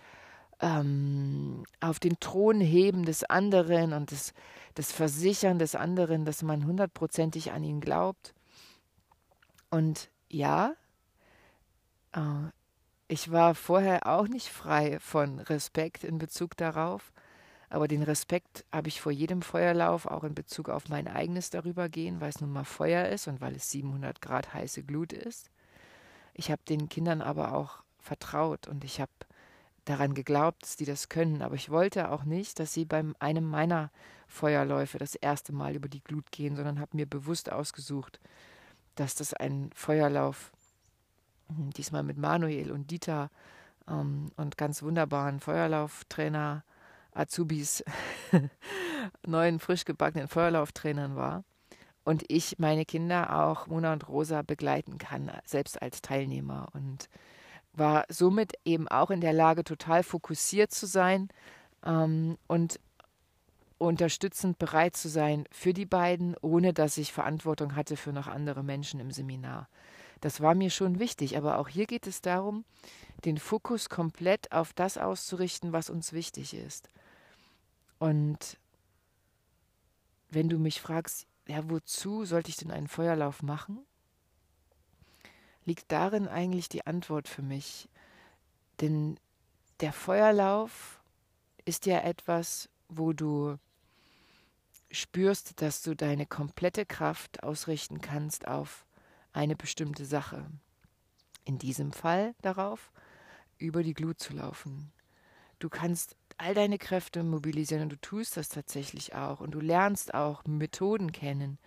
ähm, 0.61 1.65
auf 1.81 1.99
den 1.99 2.19
Thron 2.21 2.61
heben 2.61 3.05
des 3.05 3.25
anderen 3.25 3.93
und 3.93 4.13
das, 4.13 4.33
das 4.75 4.93
Versichern 4.93 5.59
des 5.59 5.75
anderen, 5.75 6.25
dass 6.25 6.43
man 6.43 6.67
hundertprozentig 6.67 7.53
an 7.53 7.65
ihn 7.65 7.81
glaubt. 7.81 8.35
Und 9.71 10.11
ja, 10.29 10.75
äh, 12.13 12.21
ich 13.09 13.31
war 13.31 13.55
vorher 13.55 14.07
auch 14.07 14.29
nicht 14.29 14.49
frei 14.49 14.99
von 15.01 15.39
Respekt 15.41 16.05
in 16.05 16.19
Bezug 16.19 16.57
darauf, 16.57 17.13
aber 17.69 17.89
den 17.89 18.03
Respekt 18.03 18.65
habe 18.73 18.89
ich 18.89 19.01
vor 19.01 19.13
jedem 19.13 19.43
Feuerlauf, 19.43 20.07
auch 20.07 20.25
in 20.25 20.35
Bezug 20.35 20.69
auf 20.69 20.89
mein 20.89 21.09
eigenes 21.09 21.51
darübergehen, 21.51 22.21
weil 22.21 22.31
es 22.31 22.41
nun 22.41 22.53
mal 22.53 22.65
Feuer 22.65 23.09
ist 23.09 23.27
und 23.27 23.41
weil 23.41 23.57
es 23.57 23.71
700 23.71 24.23
Grad 24.23 24.55
heiße 24.55 24.85
Glut 24.85 25.13
ist. 25.13 25.51
Ich 26.35 26.51
habe 26.51 26.63
den 26.69 26.89
Kindern 26.89 27.21
aber 27.21 27.55
auch 27.55 27.83
vertraut 27.99 28.69
und 28.69 28.85
ich 28.85 29.01
habe 29.01 29.13
daran 29.85 30.15
geglaubt, 30.15 30.63
dass 30.63 30.77
die 30.77 30.85
das 30.85 31.09
können, 31.09 31.43
aber 31.43 31.55
ich 31.55 31.71
wollte 31.71 32.11
auch 32.11 32.25
nicht, 32.25 32.59
dass 32.59 32.73
sie 32.73 32.85
bei 32.85 33.05
einem 33.19 33.45
meiner 33.45 33.91
Feuerläufe 34.27 34.99
das 34.99 35.15
erste 35.15 35.53
Mal 35.53 35.77
über 35.77 35.89
die 35.89 36.03
Glut 36.03 36.31
gehen, 36.33 36.57
sondern 36.57 36.81
habe 36.81 36.97
mir 36.97 37.07
bewusst 37.07 37.53
ausgesucht, 37.53 38.21
dass 38.95 39.15
das 39.15 39.35
ein 39.35 39.71
Feuerlauf, 39.75 40.53
hm, 41.49 41.71
diesmal 41.71 42.03
mit 42.03 42.17
Manuel 42.17 42.73
und 42.73 42.91
Dieter 42.91 43.31
ähm, 43.89 44.31
und 44.37 44.57
ganz 44.57 44.83
wunderbaren 44.83 45.41
Feuerlauftrainer, 45.41 46.65
Azubis, 47.13 47.85
neuen 49.27 49.61
frisch 49.61 49.85
gebackenen 49.85 50.29
Feuerlauftrainern 50.29 51.15
war 51.17 51.45
und 52.05 52.25
ich 52.29 52.59
meine 52.59 52.85
Kinder 52.85 53.45
auch 53.45 53.67
Mona 53.67 53.93
und 53.93 54.09
Rosa 54.09 54.43
begleiten 54.43 54.99
kann, 54.99 55.31
selbst 55.47 55.81
als 55.81 56.03
Teilnehmer. 56.03 56.69
Und 56.75 57.09
war 57.77 58.05
somit 58.09 58.55
eben 58.65 58.89
auch 58.89 59.11
in 59.11 59.21
der 59.21 59.33
Lage, 59.33 59.65
total 59.65 60.03
fokussiert 60.03 60.73
zu 60.73 60.87
sein 60.87 61.29
ähm, 61.85 62.39
und 62.47 62.81
unterstützend 63.79 64.59
bereit 64.59 64.97
zu 64.97 65.09
sein 65.09 65.45
für 65.51 65.73
die 65.73 65.87
beiden, 65.87 66.37
ohne 66.41 66.73
dass 66.73 66.97
ich 66.97 67.13
Verantwortung 67.13 67.77
hatte 67.77 67.97
für 67.97 68.13
noch 68.13 68.29
andere 68.29 68.63
Menschen 68.63 69.01
im 69.01 69.11
Seminar. 69.11 69.69
Das 70.21 70.41
war 70.41 70.55
mir 70.55 70.71
schon 70.71 70.99
wichtig, 70.99 71.37
aber 71.37 71.59
auch 71.59 71.69
hier 71.69 71.87
geht 71.87 72.07
es 72.07 72.23
darum, 72.23 72.65
den 73.25 73.39
Fokus 73.39 73.89
komplett 73.89 74.53
auf 74.53 74.73
das 74.73 74.97
auszurichten, 74.97 75.73
was 75.73 75.91
uns 75.91 76.13
wichtig 76.13 76.55
ist. 76.55 76.89
Und 77.99 78.59
wenn 80.31 80.49
du 80.49 80.59
mich 80.59 80.81
fragst, 80.81 81.27
ja, 81.47 81.69
wozu 81.69 82.25
sollte 82.25 82.49
ich 82.49 82.57
denn 82.57 82.71
einen 82.71 82.89
Feuerlauf 82.89 83.43
machen? 83.43 83.85
Liegt 85.65 85.91
darin 85.91 86.29
eigentlich 86.29 86.69
die 86.69 86.87
Antwort 86.87 87.29
für 87.29 87.43
mich. 87.43 87.89
Denn 88.81 89.19
der 89.81 89.93
Feuerlauf 89.93 91.01
ist 91.65 91.87
ja 91.87 92.01
etwas, 92.01 92.69
wo 92.89 93.13
du 93.13 93.59
spürst, 94.91 95.61
dass 95.61 95.83
du 95.83 95.95
deine 95.97 96.27
komplette 96.27 96.87
Kraft 96.87 97.43
ausrichten 97.43 98.01
kannst 98.01 98.47
auf 98.47 98.87
eine 99.33 99.57
bestimmte 99.57 100.05
Sache. 100.05 100.47
In 101.45 101.59
diesem 101.59 101.93
Fall 101.93 102.35
darauf, 102.43 102.93
über 103.59 103.83
die 103.83 103.95
Glut 103.95 104.21
zu 104.21 104.33
laufen. 104.33 104.93
Du 105.59 105.69
kannst 105.69 106.17
all 106.37 106.55
deine 106.55 106.79
Kräfte 106.79 107.23
mobilisieren 107.23 107.85
und 107.85 107.93
du 107.93 108.01
tust 108.01 108.37
das 108.37 108.49
tatsächlich 108.49 109.15
auch 109.15 109.41
und 109.41 109.53
du 109.53 109.61
lernst 109.61 110.15
auch 110.15 110.45
Methoden 110.45 111.13
kennen, 111.13 111.59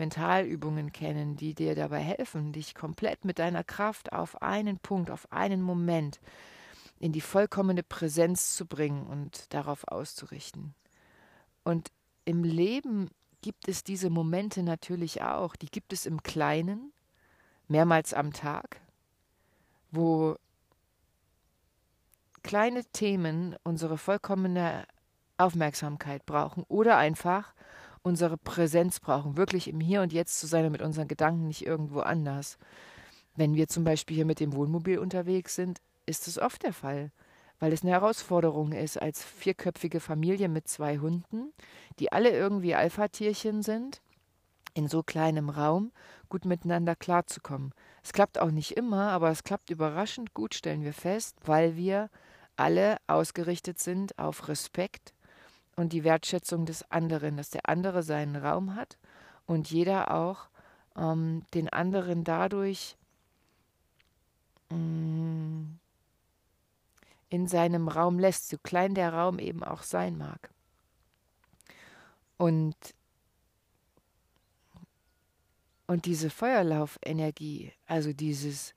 Mentalübungen 0.00 0.92
kennen, 0.92 1.36
die 1.36 1.54
dir 1.54 1.74
dabei 1.74 2.00
helfen, 2.00 2.52
dich 2.52 2.74
komplett 2.74 3.26
mit 3.26 3.38
deiner 3.38 3.62
Kraft 3.62 4.14
auf 4.14 4.40
einen 4.40 4.78
Punkt, 4.78 5.10
auf 5.10 5.30
einen 5.30 5.60
Moment 5.60 6.20
in 6.98 7.12
die 7.12 7.20
vollkommene 7.20 7.82
Präsenz 7.82 8.56
zu 8.56 8.64
bringen 8.64 9.06
und 9.06 9.52
darauf 9.52 9.86
auszurichten. 9.86 10.74
Und 11.64 11.92
im 12.24 12.44
Leben 12.44 13.10
gibt 13.42 13.68
es 13.68 13.84
diese 13.84 14.08
Momente 14.08 14.62
natürlich 14.62 15.20
auch, 15.22 15.54
die 15.54 15.70
gibt 15.70 15.92
es 15.92 16.06
im 16.06 16.22
Kleinen, 16.22 16.92
mehrmals 17.68 18.14
am 18.14 18.32
Tag, 18.32 18.80
wo 19.90 20.36
kleine 22.42 22.84
Themen 22.86 23.54
unsere 23.64 23.98
vollkommene 23.98 24.86
Aufmerksamkeit 25.36 26.24
brauchen 26.24 26.64
oder 26.68 26.96
einfach 26.96 27.52
unsere 28.02 28.36
Präsenz 28.36 29.00
brauchen, 29.00 29.36
wirklich 29.36 29.68
im 29.68 29.80
Hier 29.80 30.02
und 30.02 30.12
Jetzt 30.12 30.38
zu 30.40 30.46
sein 30.46 30.64
und 30.64 30.72
mit 30.72 30.82
unseren 30.82 31.08
Gedanken 31.08 31.46
nicht 31.46 31.66
irgendwo 31.66 32.00
anders. 32.00 32.58
Wenn 33.36 33.54
wir 33.54 33.68
zum 33.68 33.84
Beispiel 33.84 34.16
hier 34.16 34.24
mit 34.24 34.40
dem 34.40 34.54
Wohnmobil 34.54 34.98
unterwegs 34.98 35.54
sind, 35.54 35.80
ist 36.06 36.26
es 36.28 36.38
oft 36.38 36.62
der 36.62 36.72
Fall, 36.72 37.12
weil 37.58 37.72
es 37.72 37.82
eine 37.82 37.92
Herausforderung 37.92 38.72
ist, 38.72 39.00
als 39.00 39.22
vierköpfige 39.22 40.00
Familie 40.00 40.48
mit 40.48 40.66
zwei 40.66 40.98
Hunden, 40.98 41.52
die 41.98 42.10
alle 42.12 42.30
irgendwie 42.30 42.74
Alpha-Tierchen 42.74 43.62
sind, 43.62 44.00
in 44.74 44.88
so 44.88 45.02
kleinem 45.02 45.50
Raum 45.50 45.92
gut 46.28 46.44
miteinander 46.44 46.94
klarzukommen. 46.96 47.72
Es 48.02 48.12
klappt 48.12 48.38
auch 48.38 48.50
nicht 48.50 48.76
immer, 48.76 49.10
aber 49.10 49.30
es 49.30 49.44
klappt 49.44 49.70
überraschend 49.70 50.32
gut, 50.32 50.54
stellen 50.54 50.82
wir 50.82 50.94
fest, 50.94 51.36
weil 51.44 51.76
wir 51.76 52.08
alle 52.56 52.98
ausgerichtet 53.06 53.78
sind 53.78 54.18
auf 54.18 54.48
Respekt, 54.48 55.14
und 55.80 55.94
die 55.94 56.04
Wertschätzung 56.04 56.66
des 56.66 56.88
anderen, 56.90 57.38
dass 57.38 57.48
der 57.48 57.66
andere 57.66 58.02
seinen 58.02 58.36
Raum 58.36 58.74
hat 58.74 58.98
und 59.46 59.70
jeder 59.70 60.10
auch 60.14 60.50
ähm, 60.94 61.42
den 61.54 61.70
anderen 61.70 62.22
dadurch 62.22 62.98
mh, 64.68 64.76
mm, 64.76 65.78
in 67.30 67.46
seinem 67.48 67.88
Raum 67.88 68.18
lässt, 68.18 68.50
so 68.50 68.58
klein 68.58 68.94
der 68.94 69.14
Raum 69.14 69.38
eben 69.38 69.64
auch 69.64 69.82
sein 69.82 70.18
mag. 70.18 70.50
Und, 72.36 72.76
und 75.86 76.04
diese 76.04 76.28
Feuerlaufenergie, 76.28 77.72
also 77.86 78.12
dieses 78.12 78.74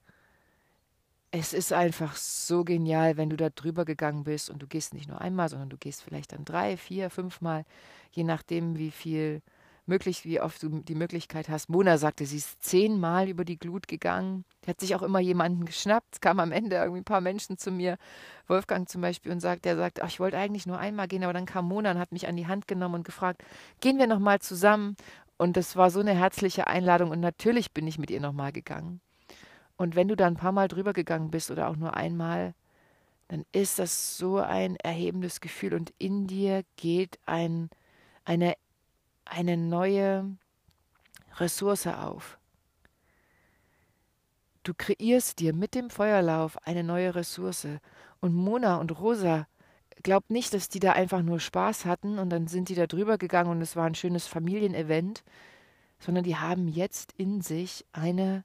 es 1.36 1.52
ist 1.52 1.74
einfach 1.74 2.16
so 2.16 2.64
genial, 2.64 3.18
wenn 3.18 3.32
du 3.32 3.36
da 3.38 3.50
drüber 3.50 3.86
gegangen 3.86 4.24
bist 4.24 4.52
und 4.52 4.62
du 4.62 4.68
gehst 4.68 4.94
nicht 4.94 5.10
nur 5.10 5.20
einmal, 5.20 5.50
sondern 5.50 5.70
du 5.70 5.78
gehst 5.78 6.04
vielleicht 6.04 6.32
dann 6.32 6.46
drei, 6.46 6.78
vier, 6.78 7.10
fünfmal, 7.10 7.66
je 8.12 8.24
nachdem, 8.24 8.78
wie 8.78 8.92
viel 8.92 9.42
möglich, 9.88 10.26
wie 10.26 10.40
oft 10.40 10.62
du 10.62 10.70
die 10.70 10.94
Möglichkeit 10.94 11.50
hast. 11.50 11.70
Mona 11.70 11.98
sagte, 11.98 12.28
sie 12.28 12.38
ist 12.38 12.62
zehnmal 12.62 13.28
über 13.30 13.46
die 13.46 13.58
Glut 13.58 13.88
gegangen. 13.88 14.46
Hat 14.68 14.80
sich 14.80 14.94
auch 14.94 15.02
immer 15.02 15.20
jemanden 15.20 15.66
geschnappt. 15.66 16.08
Es 16.14 16.22
kamen 16.22 16.40
am 16.40 16.52
Ende 16.52 16.76
irgendwie 16.76 17.02
ein 17.02 17.04
paar 17.04 17.20
Menschen 17.20 17.58
zu 17.58 17.72
mir, 17.72 17.98
Wolfgang 18.48 18.88
zum 18.88 19.02
Beispiel, 19.02 19.32
und 19.32 19.40
sagt, 19.40 19.66
der 19.66 19.76
sagt, 19.76 20.04
ach, 20.04 20.10
ich 20.10 20.20
wollte 20.20 20.38
eigentlich 20.38 20.68
nur 20.68 20.78
einmal 20.78 21.08
gehen, 21.08 21.24
aber 21.24 21.34
dann 21.34 21.48
kam 21.48 21.68
Mona 21.68 21.92
und 21.92 22.00
hat 22.00 22.12
mich 22.12 22.28
an 22.28 22.36
die 22.36 22.48
Hand 22.48 22.68
genommen 22.68 22.94
und 22.94 23.06
gefragt, 23.06 23.44
gehen 23.82 23.98
wir 23.98 24.06
nochmal 24.06 24.38
zusammen? 24.38 24.96
Und 25.38 25.58
das 25.58 25.76
war 25.76 25.90
so 25.90 26.00
eine 26.00 26.14
herzliche 26.14 26.68
Einladung 26.68 27.10
und 27.10 27.20
natürlich 27.22 27.74
bin 27.74 27.88
ich 27.88 27.98
mit 27.98 28.12
ihr 28.12 28.22
nochmal 28.22 28.52
gegangen. 28.52 29.02
Und 29.78 29.96
wenn 29.96 30.08
du 30.08 30.16
da 30.16 30.28
ein 30.28 30.36
paar 30.36 30.52
Mal 30.52 30.68
drüber 30.68 30.94
gegangen 30.94 31.32
bist 31.32 31.52
oder 31.52 31.68
auch 31.70 31.76
nur 31.76 31.96
einmal, 31.96 32.54
dann 33.28 33.46
ist 33.52 33.80
das 33.80 34.18
so 34.18 34.38
ein 34.38 34.76
erhebendes 34.76 35.42
Gefühl 35.42 35.74
und 35.74 35.94
in 35.98 36.28
dir 36.28 36.64
geht 36.76 37.20
ein, 37.26 37.70
eine, 38.26 38.56
eine 39.26 39.58
neue 39.58 40.38
Ressource 41.38 41.88
auf. 41.88 42.38
Du 44.64 44.74
kreierst 44.74 45.40
dir 45.40 45.54
mit 45.54 45.76
dem 45.76 45.90
Feuerlauf 45.90 46.58
eine 46.66 46.84
neue 46.84 47.16
Ressource 47.16 47.68
Und 48.22 48.34
Mona 48.34 48.78
und 48.78 48.98
Rosa, 49.00 49.48
glaubt 50.04 50.30
nicht, 50.30 50.54
dass 50.54 50.70
die 50.70 50.80
da 50.80 50.94
einfach 50.94 51.22
nur 51.22 51.40
Spaß 51.40 51.86
hatten 51.86 52.20
und 52.20 52.30
dann 52.30 52.48
sind 52.48 52.70
die 52.70 52.76
da 52.76 52.88
drüber 52.88 53.18
gegangen 53.18 53.50
und 53.50 53.62
es 53.62 53.76
war 53.76 53.86
ein 53.86 53.96
schönes 53.96 54.28
Familienevent, 54.28 55.24
sondern 56.00 56.24
die 56.24 56.38
haben 56.38 56.68
jetzt 56.68 57.14
in 57.18 57.42
sich 57.42 57.86
eine 57.92 58.44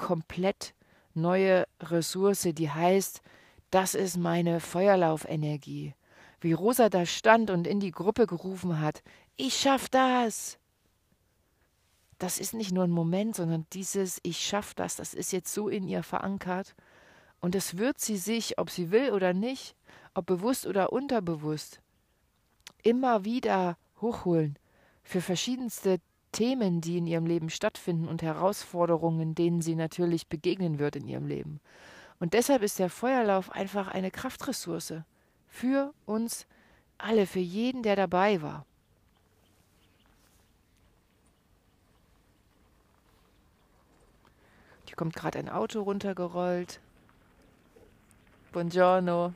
komplett 0.00 0.74
neue 1.14 1.66
Ressource, 1.80 2.48
die 2.52 2.70
heißt, 2.70 3.20
das 3.70 3.94
ist 3.94 4.16
meine 4.16 4.58
Feuerlaufenergie. 4.58 5.94
Wie 6.40 6.54
Rosa 6.54 6.88
da 6.88 7.04
stand 7.04 7.50
und 7.50 7.66
in 7.66 7.80
die 7.80 7.90
Gruppe 7.92 8.26
gerufen 8.26 8.80
hat, 8.80 9.02
ich 9.36 9.54
schaff 9.54 9.88
das. 9.88 10.58
Das 12.18 12.38
ist 12.38 12.54
nicht 12.54 12.72
nur 12.72 12.84
ein 12.84 12.90
Moment, 12.90 13.36
sondern 13.36 13.66
dieses 13.72 14.18
Ich 14.22 14.40
schaff 14.40 14.74
das, 14.74 14.96
das 14.96 15.14
ist 15.14 15.32
jetzt 15.32 15.52
so 15.52 15.68
in 15.68 15.86
ihr 15.86 16.02
verankert. 16.02 16.74
Und 17.40 17.54
das 17.54 17.76
wird 17.76 18.00
sie 18.00 18.16
sich, 18.16 18.58
ob 18.58 18.70
sie 18.70 18.90
will 18.90 19.12
oder 19.12 19.32
nicht, 19.32 19.76
ob 20.14 20.26
bewusst 20.26 20.66
oder 20.66 20.92
unterbewusst, 20.92 21.80
immer 22.82 23.24
wieder 23.24 23.76
hochholen 24.00 24.58
für 25.02 25.20
verschiedenste 25.20 26.00
Themen, 26.32 26.80
die 26.80 26.98
in 26.98 27.06
ihrem 27.06 27.26
Leben 27.26 27.50
stattfinden 27.50 28.08
und 28.08 28.22
Herausforderungen, 28.22 29.34
denen 29.34 29.62
sie 29.62 29.74
natürlich 29.74 30.28
begegnen 30.28 30.78
wird 30.78 30.96
in 30.96 31.06
ihrem 31.06 31.26
Leben. 31.26 31.60
Und 32.18 32.34
deshalb 32.34 32.62
ist 32.62 32.78
der 32.78 32.90
Feuerlauf 32.90 33.50
einfach 33.50 33.88
eine 33.88 34.10
Kraftressource 34.10 34.94
für 35.48 35.92
uns 36.06 36.46
alle, 36.98 37.26
für 37.26 37.40
jeden, 37.40 37.82
der 37.82 37.96
dabei 37.96 38.42
war. 38.42 38.66
Hier 44.84 44.96
kommt 44.96 45.16
gerade 45.16 45.38
ein 45.38 45.48
Auto 45.48 45.82
runtergerollt. 45.82 46.80
Buongiorno. 48.52 49.32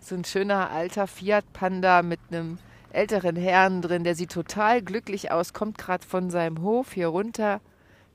So 0.00 0.14
ein 0.14 0.24
schöner 0.24 0.70
alter 0.70 1.06
Fiat 1.06 1.44
Panda 1.52 2.02
mit 2.02 2.20
einem 2.30 2.58
älteren 2.92 3.36
Herrn 3.36 3.82
drin, 3.82 4.04
der 4.04 4.14
sieht 4.14 4.32
total 4.32 4.82
glücklich 4.82 5.30
aus, 5.30 5.52
kommt 5.52 5.78
gerade 5.78 6.06
von 6.06 6.30
seinem 6.30 6.62
Hof 6.62 6.92
hier 6.92 7.08
runter 7.08 7.60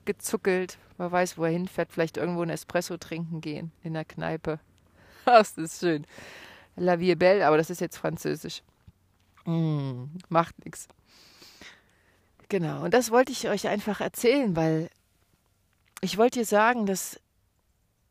gezuckelt. 0.04 0.78
Man 0.98 1.10
weiß, 1.10 1.38
wo 1.38 1.44
er 1.44 1.50
hinfährt, 1.50 1.92
vielleicht 1.92 2.16
irgendwo 2.16 2.42
ein 2.42 2.50
Espresso 2.50 2.96
trinken 2.96 3.40
gehen 3.40 3.72
in 3.82 3.94
der 3.94 4.04
Kneipe. 4.04 4.60
Das 5.24 5.56
ist 5.56 5.80
schön. 5.80 6.06
La 6.76 7.00
Vie 7.00 7.14
Belle, 7.14 7.46
aber 7.46 7.56
das 7.56 7.70
ist 7.70 7.80
jetzt 7.80 7.96
französisch. 7.96 8.62
Mm, 9.46 10.04
macht 10.28 10.62
nichts. 10.66 10.86
Genau, 12.50 12.84
und 12.84 12.92
das 12.92 13.10
wollte 13.10 13.32
ich 13.32 13.48
euch 13.48 13.68
einfach 13.68 14.02
erzählen, 14.02 14.54
weil 14.54 14.90
ich 16.02 16.18
wollte 16.18 16.40
dir 16.40 16.44
sagen, 16.44 16.84
dass 16.84 17.18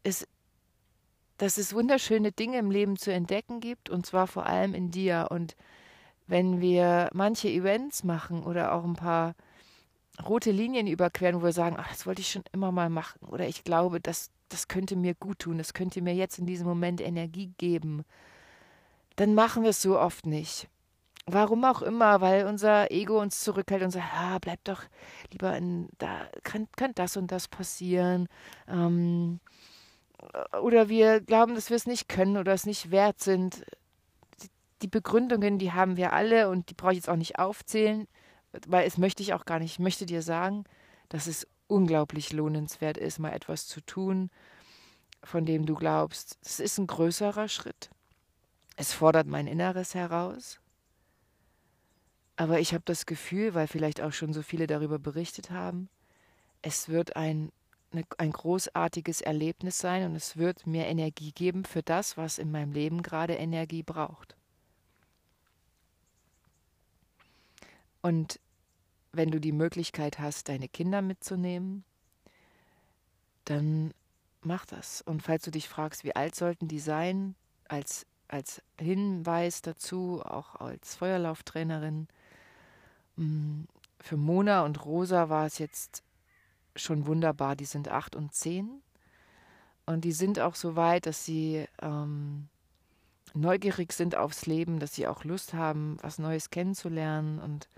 es, 0.01 0.27
dass 1.38 1.58
es 1.58 1.74
wunderschöne 1.75 2.32
Dinge 2.32 2.58
im 2.58 2.72
Leben 2.72 2.98
zu 2.98 3.13
entdecken 3.13 3.60
gibt, 3.60 3.91
und 3.91 4.05
zwar 4.08 4.25
vor 4.25 4.48
allem 4.48 4.74
in 4.74 4.89
dir. 4.89 5.27
Und 5.29 5.55
wenn 6.34 6.62
wir 6.62 7.12
manche 7.13 7.48
Events 7.48 8.04
machen 8.04 8.42
oder 8.42 8.74
auch 8.74 8.84
ein 8.84 8.96
paar 8.96 9.36
rote 10.28 10.50
Linien 10.50 10.88
überqueren, 10.88 11.40
wo 11.40 11.44
wir 11.44 11.54
sagen, 11.54 11.75
ach, 11.78 11.90
das 11.90 12.08
wollte 12.08 12.22
ich 12.22 12.32
schon 12.32 12.44
immer 12.52 12.72
mal 12.72 12.90
machen 12.90 13.20
oder 13.28 13.48
ich 13.48 13.63
glaube, 13.63 14.02
das, 14.02 14.32
das 14.50 14.68
könnte 14.68 14.96
mir 14.96 15.13
gut 15.13 15.38
tun, 15.38 15.60
das 15.60 15.75
könnte 15.75 16.02
mir 16.02 16.16
jetzt 16.16 16.40
in 16.40 16.48
diesem 16.48 16.66
Moment 16.66 17.02
Energie 17.02 17.54
geben, 17.60 18.04
dann 19.16 19.36
machen 19.36 19.62
wir 19.62 19.70
es 19.70 19.84
so 19.84 20.00
oft 20.00 20.25
nicht. 20.25 20.68
Warum 21.28 21.63
auch 21.66 21.84
immer, 21.84 22.20
weil 22.20 22.48
unser 22.48 22.90
Ego 22.90 23.22
uns 23.22 23.42
zurückhält 23.42 23.84
und 23.84 23.92
sagt, 23.92 24.12
ah, 24.16 24.40
bleib 24.40 24.63
doch 24.63 24.82
lieber 25.32 25.56
in, 25.56 25.88
da 26.00 26.28
kann, 26.42 26.68
kann 26.75 26.94
das 26.96 27.16
und 27.16 27.32
das 27.32 27.48
passieren. 27.48 28.28
Ähm, 28.68 29.40
oder 30.63 30.90
wir 30.90 31.22
glauben, 31.22 31.54
dass 31.54 31.70
wir 31.70 31.78
es 31.78 31.86
nicht 31.86 32.10
können 32.10 32.38
oder 32.38 32.54
es 32.54 32.66
nicht 32.66 32.90
wert 32.90 33.22
sind 33.22 33.63
die 34.84 34.88
Begründungen, 34.88 35.58
die 35.58 35.72
haben 35.72 35.98
wir 35.98 36.13
alle 36.13 36.50
und 36.50 36.70
die 36.70 36.74
brauche 36.74 36.92
ich 36.92 36.98
jetzt 36.98 37.10
auch 37.10 37.16
nicht 37.16 37.40
aufzählen, 37.40 38.08
weil 38.68 38.86
es 38.86 38.98
möchte 38.98 39.24
ich 39.24 39.34
auch 39.34 39.46
gar 39.46 39.60
nicht. 39.60 39.72
Ich 39.72 39.80
möchte 39.80 40.06
dir 40.06 40.22
sagen, 40.22 40.65
dass 41.10 41.26
es 41.28 41.48
unglaublich 41.67 42.34
lohnenswert 42.34 42.98
ist, 42.98 43.17
mal 43.17 43.32
etwas 43.32 43.65
zu 43.65 43.82
tun, 43.82 44.30
von 45.24 45.46
dem 45.46 45.65
du 45.65 45.76
glaubst, 45.76 46.38
es 46.43 46.60
ist 46.60 46.78
ein 46.78 46.88
größerer 46.88 47.48
Schritt. 47.48 47.89
Es 48.76 48.91
fordert 48.91 49.26
mein 49.26 49.48
Inneres 49.48 49.96
heraus. 49.96 50.60
Aber 52.36 52.60
ich 52.60 52.74
habe 52.74 52.84
das 52.86 53.06
Gefühl, 53.06 53.54
weil 53.54 53.67
vielleicht 53.67 54.02
auch 54.02 54.12
schon 54.12 54.34
so 54.34 54.41
viele 54.41 54.67
darüber 54.67 55.00
berichtet 55.00 55.50
haben, 55.50 55.88
es 56.62 56.89
wird 56.89 57.15
ein, 57.15 57.52
eine, 57.91 58.04
ein 58.17 58.32
großartiges 58.32 59.22
Erlebnis 59.22 59.78
sein 59.78 60.06
und 60.06 60.15
es 60.15 60.36
wird 60.36 60.67
mir 60.67 60.88
Energie 60.88 61.32
geben 61.32 61.63
für 61.63 61.84
das, 61.84 62.17
was 62.17 62.38
in 62.38 62.52
meinem 62.52 62.72
Leben 62.72 63.02
gerade 63.02 63.36
Energie 63.36 63.84
braucht. 63.84 64.36
Und 68.04 68.39
wenn 69.13 69.32
du 69.32 69.39
die 69.39 69.54
Möglichkeit 69.54 70.20
hast, 70.20 70.50
deine 70.50 70.68
Kinder 70.68 71.02
mitzunehmen, 71.02 71.86
dann 73.46 73.94
mach 74.42 74.66
das. 74.66 75.02
Und 75.02 75.24
falls 75.24 75.44
du 75.44 75.52
dich 75.52 75.70
fragst, 75.70 76.04
wie 76.04 76.16
alt 76.16 76.36
sollten 76.36 76.68
die 76.68 76.80
sein, 76.80 77.36
als, 77.70 78.06
als 78.28 78.62
Hinweis 78.78 79.62
dazu, 79.62 80.22
auch 80.24 80.56
als 80.58 80.96
Feuerlauftrainerin, 80.96 82.08
mm, 83.16 83.62
für 84.02 84.18
Mona 84.18 84.66
und 84.66 84.84
Rosa 84.84 85.30
war 85.30 85.46
es 85.46 85.58
jetzt 85.60 86.04
schon 86.76 87.08
wunderbar. 87.08 87.56
Die 87.56 87.66
sind 87.66 87.88
acht 87.88 88.18
und 88.18 88.34
zehn. 88.34 88.82
Und 89.86 90.04
die 90.04 90.12
sind 90.12 90.42
auch 90.42 90.56
so 90.56 90.76
weit, 90.76 91.06
dass 91.06 91.24
sie 91.24 91.66
ähm, 91.82 92.50
neugierig 93.34 93.94
sind 93.94 94.18
aufs 94.18 94.46
Leben, 94.46 94.80
dass 94.80 94.94
sie 94.94 95.08
auch 95.08 95.24
Lust 95.24 95.54
haben, 95.54 95.98
was 96.02 96.20
Neues 96.20 96.50
kennenzulernen 96.50 97.39
und 97.39 97.70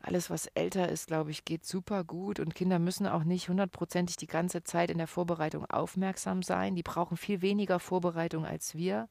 alles, 0.00 0.30
was 0.30 0.46
älter 0.48 0.88
ist, 0.88 1.08
glaube 1.08 1.30
ich, 1.30 1.44
geht 1.44 1.64
super 1.64 2.04
gut. 2.04 2.38
Und 2.38 2.54
Kinder 2.54 2.78
müssen 2.78 3.06
auch 3.06 3.24
nicht 3.24 3.48
hundertprozentig 3.48 4.16
die 4.16 4.26
ganze 4.26 4.62
Zeit 4.62 4.90
in 4.90 4.98
der 4.98 5.06
Vorbereitung 5.06 5.64
aufmerksam 5.66 6.42
sein. 6.42 6.74
Die 6.74 6.82
brauchen 6.82 7.16
viel 7.16 7.42
weniger 7.42 7.80
Vorbereitung 7.80 8.46
als 8.46 8.74
wir. 8.74 9.08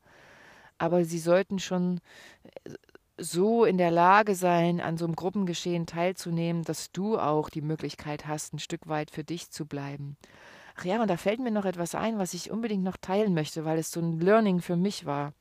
Aber 0.77 1.05
sie 1.05 1.19
sollten 1.19 1.59
schon 1.59 1.99
äh, 2.43 2.71
so 3.17 3.65
in 3.65 3.77
der 3.77 3.91
Lage 3.91 4.35
sein, 4.35 4.81
an 4.81 4.97
so 4.97 5.05
einem 5.05 5.15
Gruppengeschehen 5.15 5.85
teilzunehmen, 5.85 6.63
dass 6.63 6.91
du 6.91 7.17
auch 7.17 7.49
die 7.49 7.61
Möglichkeit 7.61 8.27
hast, 8.27 8.53
ein 8.53 8.59
Stück 8.59 8.87
weit 8.87 9.09
für 9.09 9.23
dich 9.23 9.51
zu 9.51 9.65
bleiben. 9.65 10.17
Ach 10.77 10.83
ja, 10.83 11.01
und 11.01 11.09
da 11.09 11.15
fällt 11.15 11.39
mir 11.39 11.51
noch 11.51 11.65
etwas 11.65 11.95
ein, 11.95 12.17
was 12.17 12.33
ich 12.33 12.51
unbedingt 12.51 12.83
noch 12.83 12.97
teilen 12.97 13.33
möchte, 13.33 13.63
weil 13.63 13.79
es 13.79 13.91
so 13.91 14.01
ein 14.01 14.19
Learning 14.19 14.61
für 14.61 14.75
mich 14.75 15.05
war. 15.05 15.33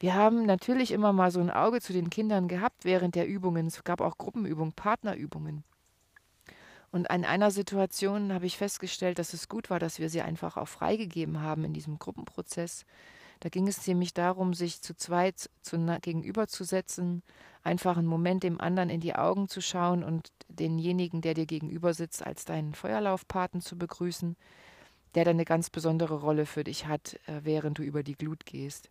Wir 0.00 0.14
haben 0.14 0.46
natürlich 0.46 0.92
immer 0.92 1.12
mal 1.12 1.30
so 1.30 1.40
ein 1.40 1.50
Auge 1.50 1.80
zu 1.80 1.92
den 1.92 2.08
Kindern 2.08 2.46
gehabt 2.46 2.84
während 2.84 3.16
der 3.16 3.26
Übungen. 3.26 3.66
Es 3.66 3.82
gab 3.82 4.00
auch 4.00 4.16
Gruppenübungen, 4.16 4.72
Partnerübungen. 4.72 5.64
Und 6.90 7.10
in 7.10 7.24
einer 7.24 7.50
Situation 7.50 8.32
habe 8.32 8.46
ich 8.46 8.56
festgestellt, 8.56 9.18
dass 9.18 9.34
es 9.34 9.48
gut 9.48 9.70
war, 9.70 9.78
dass 9.78 9.98
wir 9.98 10.08
sie 10.08 10.22
einfach 10.22 10.56
auch 10.56 10.68
freigegeben 10.68 11.42
haben 11.42 11.64
in 11.64 11.72
diesem 11.72 11.98
Gruppenprozess. 11.98 12.86
Da 13.40 13.48
ging 13.50 13.68
es 13.68 13.86
nämlich 13.86 14.14
darum, 14.14 14.54
sich 14.54 14.80
zu 14.80 14.96
zweit 14.96 15.50
zu, 15.62 15.78
gegenüberzusetzen, 16.00 17.22
einfach 17.62 17.96
einen 17.96 18.06
Moment 18.06 18.42
dem 18.42 18.60
anderen 18.60 18.90
in 18.90 19.00
die 19.00 19.14
Augen 19.14 19.48
zu 19.48 19.60
schauen 19.60 20.02
und 20.02 20.32
denjenigen, 20.48 21.20
der 21.20 21.34
dir 21.34 21.46
gegenüber 21.46 21.92
sitzt, 21.92 22.26
als 22.26 22.44
deinen 22.44 22.74
Feuerlaufpaten 22.74 23.60
zu 23.60 23.76
begrüßen, 23.76 24.36
der 25.14 25.24
dann 25.24 25.36
eine 25.36 25.44
ganz 25.44 25.70
besondere 25.70 26.20
Rolle 26.20 26.46
für 26.46 26.64
dich 26.64 26.86
hat, 26.86 27.14
äh, 27.26 27.40
während 27.42 27.78
du 27.78 27.82
über 27.82 28.02
die 28.02 28.14
Glut 28.14 28.44
gehst. 28.46 28.90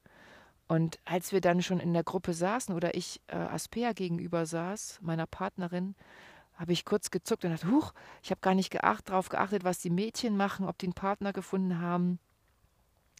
Und 0.67 0.99
als 1.05 1.31
wir 1.31 1.41
dann 1.41 1.61
schon 1.61 1.79
in 1.79 1.93
der 1.93 2.03
Gruppe 2.03 2.33
saßen 2.33 2.75
oder 2.75 2.95
ich 2.95 3.21
äh, 3.27 3.35
Aspea 3.35 3.93
gegenüber 3.93 4.45
saß, 4.45 4.99
meiner 5.01 5.25
Partnerin, 5.25 5.95
habe 6.55 6.73
ich 6.73 6.85
kurz 6.85 7.11
gezuckt 7.11 7.45
und 7.45 7.51
dachte, 7.51 7.71
huch, 7.71 7.93
ich 8.21 8.31
habe 8.31 8.41
gar 8.41 8.55
nicht 8.55 8.71
geacht, 8.71 9.09
darauf 9.09 9.29
geachtet, 9.29 9.63
was 9.63 9.79
die 9.79 9.89
Mädchen 9.91 10.35
machen, 10.35 10.67
ob 10.67 10.77
die 10.77 10.87
einen 10.87 10.93
Partner 10.93 11.31
gefunden 11.31 11.79
haben. 11.79 12.19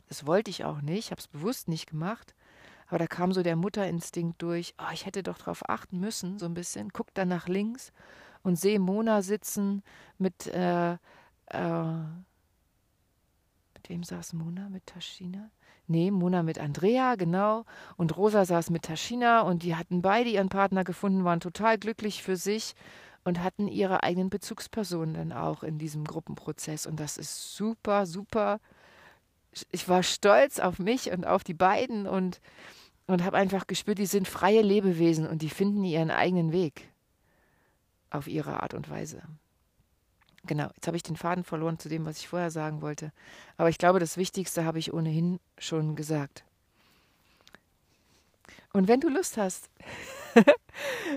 Das 0.10 0.26
wollte 0.26 0.50
ich 0.50 0.66
auch 0.66 0.82
nicht, 0.82 1.12
habe 1.12 1.20
es 1.20 1.28
bewusst 1.28 1.68
nicht 1.68 1.88
gemacht. 1.90 2.34
Aber 2.88 3.00
da 3.00 3.08
kam 3.08 3.34
so 3.34 3.44
der 3.44 3.56
Mutterinstinkt 3.56 4.42
durch, 4.42 4.74
oh, 4.80 4.92
ich 4.94 5.06
hätte 5.06 5.22
doch 5.22 5.38
darauf 5.38 5.70
achten 5.70 6.00
müssen, 6.00 6.40
so 6.40 6.46
ein 6.46 6.54
bisschen. 6.54 6.92
Guck 6.94 7.14
dann 7.14 7.28
nach 7.28 7.48
links 7.48 7.92
und 8.44 8.58
sehe 8.58 8.80
Mona 8.80 9.22
sitzen 9.22 9.84
mit, 10.18 10.48
äh, 10.48 10.94
äh, 10.94 11.98
mit 13.74 13.90
wem 13.90 14.04
saß 14.04 14.34
Mona? 14.34 14.70
Mit 14.70 14.86
Taschina? 14.88 15.50
Nee, 15.88 16.12
Mona 16.12 16.44
mit 16.44 16.60
Andrea, 16.60 17.16
genau. 17.16 17.64
Und 17.96 18.16
Rosa 18.18 18.44
saß 18.44 18.70
mit 18.72 18.84
Taschina 18.84 19.42
und 19.42 19.64
die 19.64 19.76
hatten 19.76 20.02
beide 20.02 20.30
ihren 20.30 20.50
Partner 20.50 20.84
gefunden, 20.84 21.24
waren 21.24 21.40
total 21.40 21.78
glücklich 21.78 22.24
für 22.24 22.36
sich 22.36 22.76
und 23.24 23.42
hatten 23.42 23.70
ihre 23.70 24.04
eigenen 24.04 24.30
Bezugspersonen 24.30 25.14
dann 25.14 25.32
auch 25.32 25.64
in 25.64 25.78
diesem 25.78 26.04
Gruppenprozess. 26.04 26.86
Und 26.88 27.00
das 27.00 27.18
ist 27.18 27.56
super, 27.56 28.06
super. 28.06 28.60
Ich 29.72 29.88
war 29.88 30.04
stolz 30.04 30.60
auf 30.60 30.78
mich 30.78 31.12
und 31.12 31.26
auf 31.26 31.46
die 31.46 31.54
beiden 31.54 32.06
und, 32.06 32.42
und 33.08 33.24
habe 33.24 33.38
einfach 33.38 33.66
gespürt, 33.66 33.98
die 33.98 34.06
sind 34.06 34.28
freie 34.28 34.62
Lebewesen 34.62 35.26
und 35.26 35.42
die 35.42 35.50
finden 35.50 35.86
ihren 35.86 36.12
eigenen 36.12 36.52
Weg 36.52 36.90
auf 38.10 38.28
ihre 38.28 38.62
Art 38.62 38.74
und 38.74 38.90
Weise. 38.90 39.22
Genau, 40.48 40.70
jetzt 40.76 40.88
habe 40.88 40.98
ich 40.98 41.04
den 41.04 41.16
Faden 41.16 41.44
verloren 41.44 41.80
zu 41.80 41.90
dem, 41.90 42.06
was 42.06 42.18
ich 42.18 42.28
vorher 42.28 42.52
sagen 42.52 42.82
wollte. 42.82 43.12
Aber 43.58 43.70
ich 43.70 43.78
glaube, 43.78 44.00
das 44.00 44.18
Wichtigste 44.18 44.66
habe 44.66 44.80
ich 44.80 44.94
ohnehin 44.94 45.40
schon 45.58 45.96
gesagt. 45.96 46.44
Und 48.74 48.88
wenn 48.88 49.00
du 49.00 49.10
Lust 49.10 49.38
hast, 49.38 49.70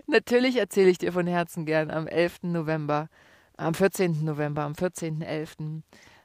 natürlich 0.07 0.57
erzähle 0.57 0.91
ich 0.91 0.99
dir 0.99 1.13
von 1.13 1.27
Herzen 1.27 1.67
gern 1.67 1.91
am 1.91 2.07
11. 2.07 2.45
November, 2.45 3.09
am 3.57 3.75
14. 3.75 4.25
November, 4.25 4.63
am 4.63 4.73
14.11. 4.73 5.83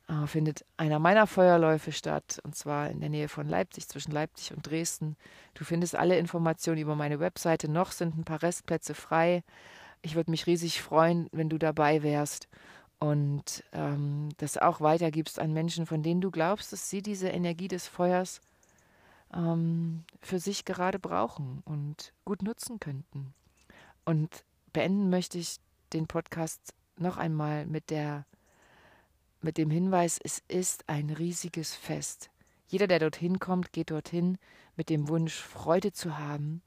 Äh, 0.08 0.28
findet 0.28 0.64
einer 0.78 1.00
meiner 1.00 1.26
Feuerläufe 1.26 1.92
statt, 1.92 2.40
und 2.44 2.56
zwar 2.56 2.92
in 2.92 3.00
der 3.00 3.10
Nähe 3.10 3.28
von 3.28 3.50
Leipzig, 3.50 3.88
zwischen 3.88 4.12
Leipzig 4.12 4.56
und 4.56 4.70
Dresden. 4.70 5.18
Du 5.56 5.64
findest 5.64 5.96
alle 5.96 6.18
Informationen 6.20 6.78
über 6.78 6.96
meine 6.96 7.20
Webseite. 7.20 7.68
Noch 7.70 7.92
sind 7.92 8.16
ein 8.16 8.24
paar 8.24 8.44
Restplätze 8.44 8.94
frei. 8.94 9.44
Ich 10.04 10.16
würde 10.16 10.30
mich 10.30 10.46
riesig 10.46 10.84
freuen, 10.84 11.28
wenn 11.32 11.50
du 11.50 11.58
dabei 11.58 12.04
wärst 12.04 12.48
und 13.00 13.64
ähm, 13.74 14.30
das 14.38 14.58
auch 14.58 14.82
weitergibst 14.82 15.40
an 15.40 15.54
Menschen, 15.54 15.86
von 15.86 16.04
denen 16.04 16.22
du 16.22 16.32
glaubst, 16.32 16.72
dass 16.74 16.90
sie 16.90 17.02
diese 17.02 17.28
Energie 17.30 17.68
des 17.68 17.88
Feuers 17.88 18.42
ähm, 19.34 20.04
für 20.22 20.40
sich 20.40 20.66
gerade 20.66 21.00
brauchen 21.00 21.62
und 21.66 22.14
gut 22.24 22.42
nutzen 22.42 22.80
könnten. 22.80 23.34
Und 24.06 24.44
beenden 24.74 25.10
möchte 25.10 25.38
ich 25.38 25.58
den 25.94 26.08
Podcast 26.08 26.74
noch 26.98 27.18
einmal 27.18 27.66
mit 27.66 27.90
der 27.90 28.26
mit 29.42 29.58
dem 29.60 29.70
Hinweis, 29.70 30.20
es 30.24 30.42
ist 30.48 30.90
ein 30.90 31.12
riesiges 31.12 31.76
Fest. 31.76 32.32
Jeder, 32.68 32.88
der 32.88 32.98
dorthin 32.98 33.40
kommt, 33.40 33.74
geht 33.74 33.92
dorthin 33.92 34.40
mit 34.76 34.90
dem 34.90 35.08
Wunsch, 35.08 35.36
Freude 35.36 35.94
zu 35.94 36.18
haben. 36.18 36.64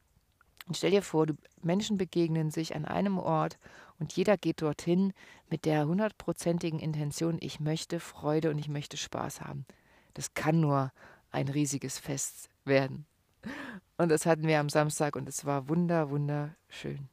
Und 0.68 0.76
stell 0.76 0.90
dir 0.90 1.02
vor, 1.02 1.26
Menschen 1.62 1.96
begegnen 1.96 2.50
sich 2.50 2.76
an 2.76 2.85
einem 2.85 3.18
Ort 3.18 3.59
und 3.98 4.12
jeder 4.12 4.37
geht 4.37 4.61
dorthin 4.61 5.14
mit 5.48 5.64
der 5.64 5.87
hundertprozentigen 5.87 6.78
Intention, 6.78 7.38
ich 7.40 7.59
möchte 7.59 8.00
Freude 8.00 8.50
und 8.50 8.59
ich 8.59 8.68
möchte 8.68 8.98
Spaß 8.98 9.40
haben. 9.40 9.64
Das 10.12 10.35
kann 10.35 10.61
nur 10.61 10.92
ein 11.31 11.48
riesiges 11.48 11.98
Fest 11.98 12.50
werden. 12.64 13.07
Und 13.96 14.11
das 14.11 14.26
hatten 14.26 14.46
wir 14.46 14.61
am 14.61 14.68
Samstag 14.68 15.16
und 15.16 15.28
es 15.28 15.46
war 15.46 15.68
wunder, 15.68 16.11
wunderschön. 16.11 17.09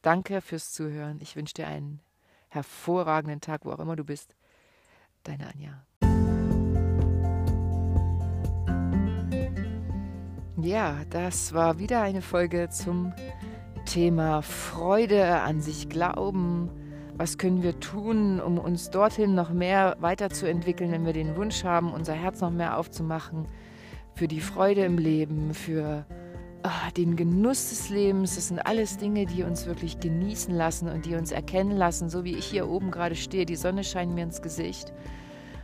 Danke 0.00 0.40
fürs 0.40 0.72
Zuhören. 0.72 1.18
Ich 1.20 1.36
wünsche 1.36 1.54
dir 1.54 1.66
einen 1.66 2.00
hervorragenden 2.48 3.40
Tag, 3.40 3.64
wo 3.64 3.72
auch 3.72 3.80
immer 3.80 3.96
du 3.96 4.04
bist. 4.04 4.34
Deine 5.24 5.48
Anja. 5.48 5.85
Ja, 10.66 10.96
das 11.10 11.54
war 11.54 11.78
wieder 11.78 12.02
eine 12.02 12.20
Folge 12.20 12.68
zum 12.70 13.12
Thema 13.84 14.42
Freude 14.42 15.42
an 15.42 15.60
sich 15.60 15.88
glauben. 15.88 16.70
Was 17.16 17.38
können 17.38 17.62
wir 17.62 17.78
tun, 17.78 18.40
um 18.40 18.58
uns 18.58 18.90
dorthin 18.90 19.36
noch 19.36 19.50
mehr 19.50 19.96
weiterzuentwickeln, 20.00 20.90
wenn 20.90 21.06
wir 21.06 21.12
den 21.12 21.36
Wunsch 21.36 21.62
haben, 21.62 21.92
unser 21.92 22.14
Herz 22.14 22.40
noch 22.40 22.50
mehr 22.50 22.78
aufzumachen 22.78 23.46
für 24.16 24.26
die 24.26 24.40
Freude 24.40 24.84
im 24.84 24.98
Leben, 24.98 25.54
für 25.54 26.04
oh, 26.64 26.90
den 26.96 27.14
Genuss 27.14 27.68
des 27.68 27.88
Lebens. 27.88 28.34
Das 28.34 28.48
sind 28.48 28.58
alles 28.58 28.96
Dinge, 28.96 29.24
die 29.24 29.44
uns 29.44 29.66
wirklich 29.66 30.00
genießen 30.00 30.52
lassen 30.52 30.88
und 30.88 31.06
die 31.06 31.14
uns 31.14 31.30
erkennen 31.30 31.76
lassen, 31.76 32.10
so 32.10 32.24
wie 32.24 32.34
ich 32.34 32.44
hier 32.44 32.68
oben 32.68 32.90
gerade 32.90 33.14
stehe. 33.14 33.46
Die 33.46 33.54
Sonne 33.54 33.84
scheint 33.84 34.16
mir 34.16 34.24
ins 34.24 34.42
Gesicht. 34.42 34.92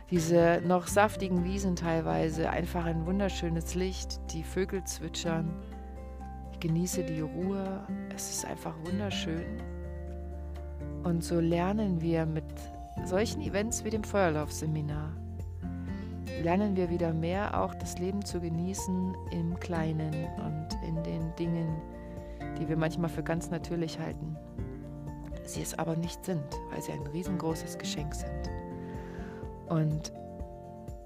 Diese 0.09 0.61
noch 0.65 0.87
saftigen 0.87 1.43
Wiesen 1.43 1.75
teilweise, 1.75 2.49
einfach 2.49 2.85
ein 2.85 3.05
wunderschönes 3.05 3.75
Licht, 3.75 4.19
die 4.33 4.43
Vögel 4.43 4.83
zwitschern 4.83 5.53
genieße 6.63 7.03
die 7.03 7.19
Ruhe. 7.19 7.85
Es 8.15 8.31
ist 8.31 8.45
einfach 8.45 8.73
wunderschön. 8.85 9.61
Und 11.03 11.21
so 11.21 11.41
lernen 11.41 12.01
wir 12.01 12.25
mit 12.25 12.45
solchen 13.03 13.41
Events 13.41 13.83
wie 13.83 13.89
dem 13.89 14.05
Feuerlaufseminar, 14.05 15.11
lernen 16.41 16.77
wir 16.77 16.89
wieder 16.89 17.13
mehr 17.13 17.61
auch 17.61 17.75
das 17.75 17.99
Leben 17.99 18.23
zu 18.23 18.39
genießen 18.39 19.13
im 19.31 19.59
Kleinen 19.59 20.13
und 20.37 20.69
in 20.87 21.03
den 21.03 21.35
Dingen, 21.35 21.81
die 22.57 22.69
wir 22.69 22.77
manchmal 22.77 23.09
für 23.09 23.23
ganz 23.23 23.51
natürlich 23.51 23.99
halten. 23.99 24.37
Sie 25.43 25.61
es 25.61 25.77
aber 25.77 25.97
nicht 25.97 26.23
sind, 26.23 26.45
weil 26.71 26.81
sie 26.81 26.93
ein 26.93 27.05
riesengroßes 27.07 27.77
Geschenk 27.77 28.15
sind. 28.15 28.62
Und 29.67 30.11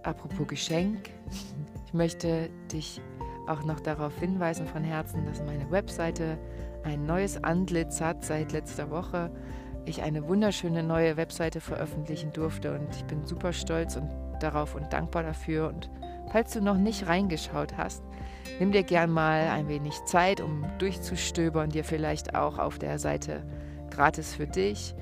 apropos 0.04 0.48
Geschenk, 0.48 1.10
ich 1.86 1.94
möchte 1.94 2.50
dich 2.72 3.02
auch 3.48 3.64
noch 3.64 3.80
darauf 3.80 4.18
hinweisen 4.20 4.68
von 4.68 4.84
Herzen, 4.84 5.26
dass 5.26 5.42
meine 5.42 5.70
Webseite 5.72 6.38
ein 6.84 7.06
neues 7.06 7.44
Antlitz 7.44 8.02
hat 8.02 8.24
seit 8.24 8.52
letzter 8.52 8.90
Woche. 8.90 9.32
Ich 9.86 10.02
eine 10.02 10.28
wunderschöne 10.28 10.84
neue 10.84 11.16
Webseite 11.16 11.62
veröffentlichen 11.62 12.34
durfte 12.34 12.78
und 12.78 12.94
ich 12.96 13.06
bin 13.06 13.26
super 13.26 13.54
stolz 13.54 13.96
und 13.96 14.10
darauf 14.42 14.76
und 14.76 14.92
dankbar 14.92 15.24
dafür. 15.24 15.70
Und 15.70 15.90
falls 16.32 16.52
du 16.52 16.62
noch 16.62 16.78
nicht 16.78 17.08
reingeschaut 17.08 17.78
hast, 17.78 18.04
nimm 18.60 18.72
dir 18.74 18.84
gern 18.84 19.12
mal 19.12 19.48
ein 19.48 19.70
wenig 19.70 19.94
Zeit, 20.06 20.42
um 20.42 20.66
durchzustöbern, 20.78 21.70
dir 21.70 21.86
vielleicht 21.86 22.36
auch 22.36 22.58
auf 22.58 22.80
der 22.80 23.00
Seite 23.00 23.44
gratis 23.90 24.34
für 24.34 24.48
dich 24.48 24.94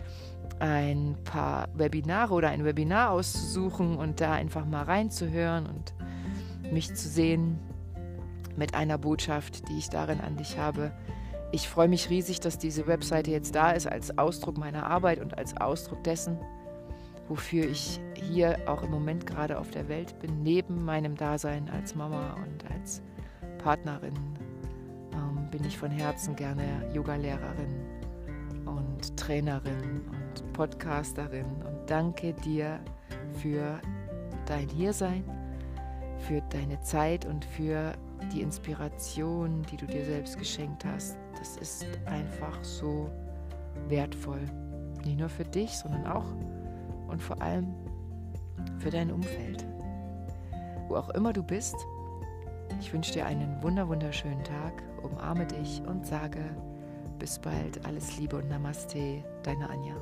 ein 0.60 1.18
paar 1.24 1.68
Webinare 1.74 2.34
oder 2.34 2.50
ein 2.50 2.64
Webinar 2.66 3.12
auszusuchen 3.12 3.98
und 3.98 4.22
da 4.22 4.34
einfach 4.34 4.66
mal 4.66 4.84
reinzuhören 4.84 5.66
und 5.66 5.94
mich 6.72 6.94
zu 6.96 7.08
sehen, 7.08 7.60
mit 8.58 8.74
einer 8.74 8.98
Botschaft, 8.98 9.68
die 9.70 9.78
ich 9.78 9.90
darin 9.90 10.22
an 10.22 10.38
dich 10.38 10.58
habe. 10.58 10.92
Ich 11.52 11.70
freue 11.70 11.88
mich 11.88 12.10
riesig, 12.10 12.40
dass 12.40 12.58
diese 12.58 12.88
Webseite 12.88 13.32
jetzt 13.32 13.56
da 13.56 13.72
ist 13.72 13.88
als 13.88 14.18
Ausdruck 14.18 14.58
meiner 14.58 14.88
Arbeit 14.88 15.20
und 15.22 15.38
als 15.38 15.56
Ausdruck 15.58 16.04
dessen, 16.04 16.38
wofür 17.28 17.66
ich 17.66 18.00
hier 18.16 18.58
auch 18.68 18.84
im 18.84 18.92
Moment 18.92 19.26
gerade 19.26 19.60
auf 19.60 19.72
der 19.72 19.88
Welt 19.88 20.20
bin, 20.20 20.44
neben 20.44 20.84
meinem 20.84 21.16
Dasein 21.16 21.70
als 21.70 21.96
Mama 21.96 22.36
und 22.46 22.70
als 22.72 23.02
Partnerin 23.58 24.14
ähm, 25.14 25.50
bin 25.52 25.64
ich 25.64 25.78
von 25.78 25.92
Herzen 25.92 26.36
gerne 26.36 26.64
Yogalehrerin 26.94 27.74
und 28.66 29.18
Trainerin 29.18 30.02
Podcasterin 30.54 31.46
und 31.46 31.90
danke 31.90 32.34
dir 32.34 32.80
für 33.42 33.80
dein 34.46 34.68
Hiersein, 34.70 35.24
für 36.20 36.42
deine 36.50 36.80
Zeit 36.82 37.26
und 37.26 37.46
für 37.46 37.94
die 38.34 38.42
Inspiration, 38.42 39.64
die 39.72 39.78
du 39.78 39.86
dir 39.86 40.06
selbst 40.06 40.38
geschenkt 40.38 40.86
hast, 40.86 41.18
das 41.38 41.58
ist 41.58 41.86
einfach 42.06 42.64
so 42.64 43.10
wertvoll. 43.88 44.42
Nicht 45.04 45.20
nur 45.20 45.30
für 45.30 45.44
dich, 45.44 45.72
sondern 45.72 46.08
auch 46.08 46.26
und 47.08 47.22
vor 47.22 47.42
allem 47.42 47.74
für 48.80 48.90
dein 48.90 49.12
Umfeld. 49.12 49.66
Wo 50.88 50.96
auch 50.96 51.10
immer 51.10 51.34
du 51.34 51.44
bist, 51.44 51.76
ich 52.80 52.92
wünsche 52.94 53.14
dir 53.14 53.26
einen 53.26 53.62
wunder 53.62 53.88
wunderschönen 53.88 54.44
Tag, 54.44 54.84
umarme 55.04 55.46
dich 55.46 55.82
und 55.88 56.06
sage 56.06 56.40
bis 57.18 57.40
bald, 57.40 57.86
alles 57.86 58.18
Liebe 58.18 58.38
und 58.38 58.50
Namaste, 58.50 59.24
deine 59.44 59.70
Anja. 59.70 59.96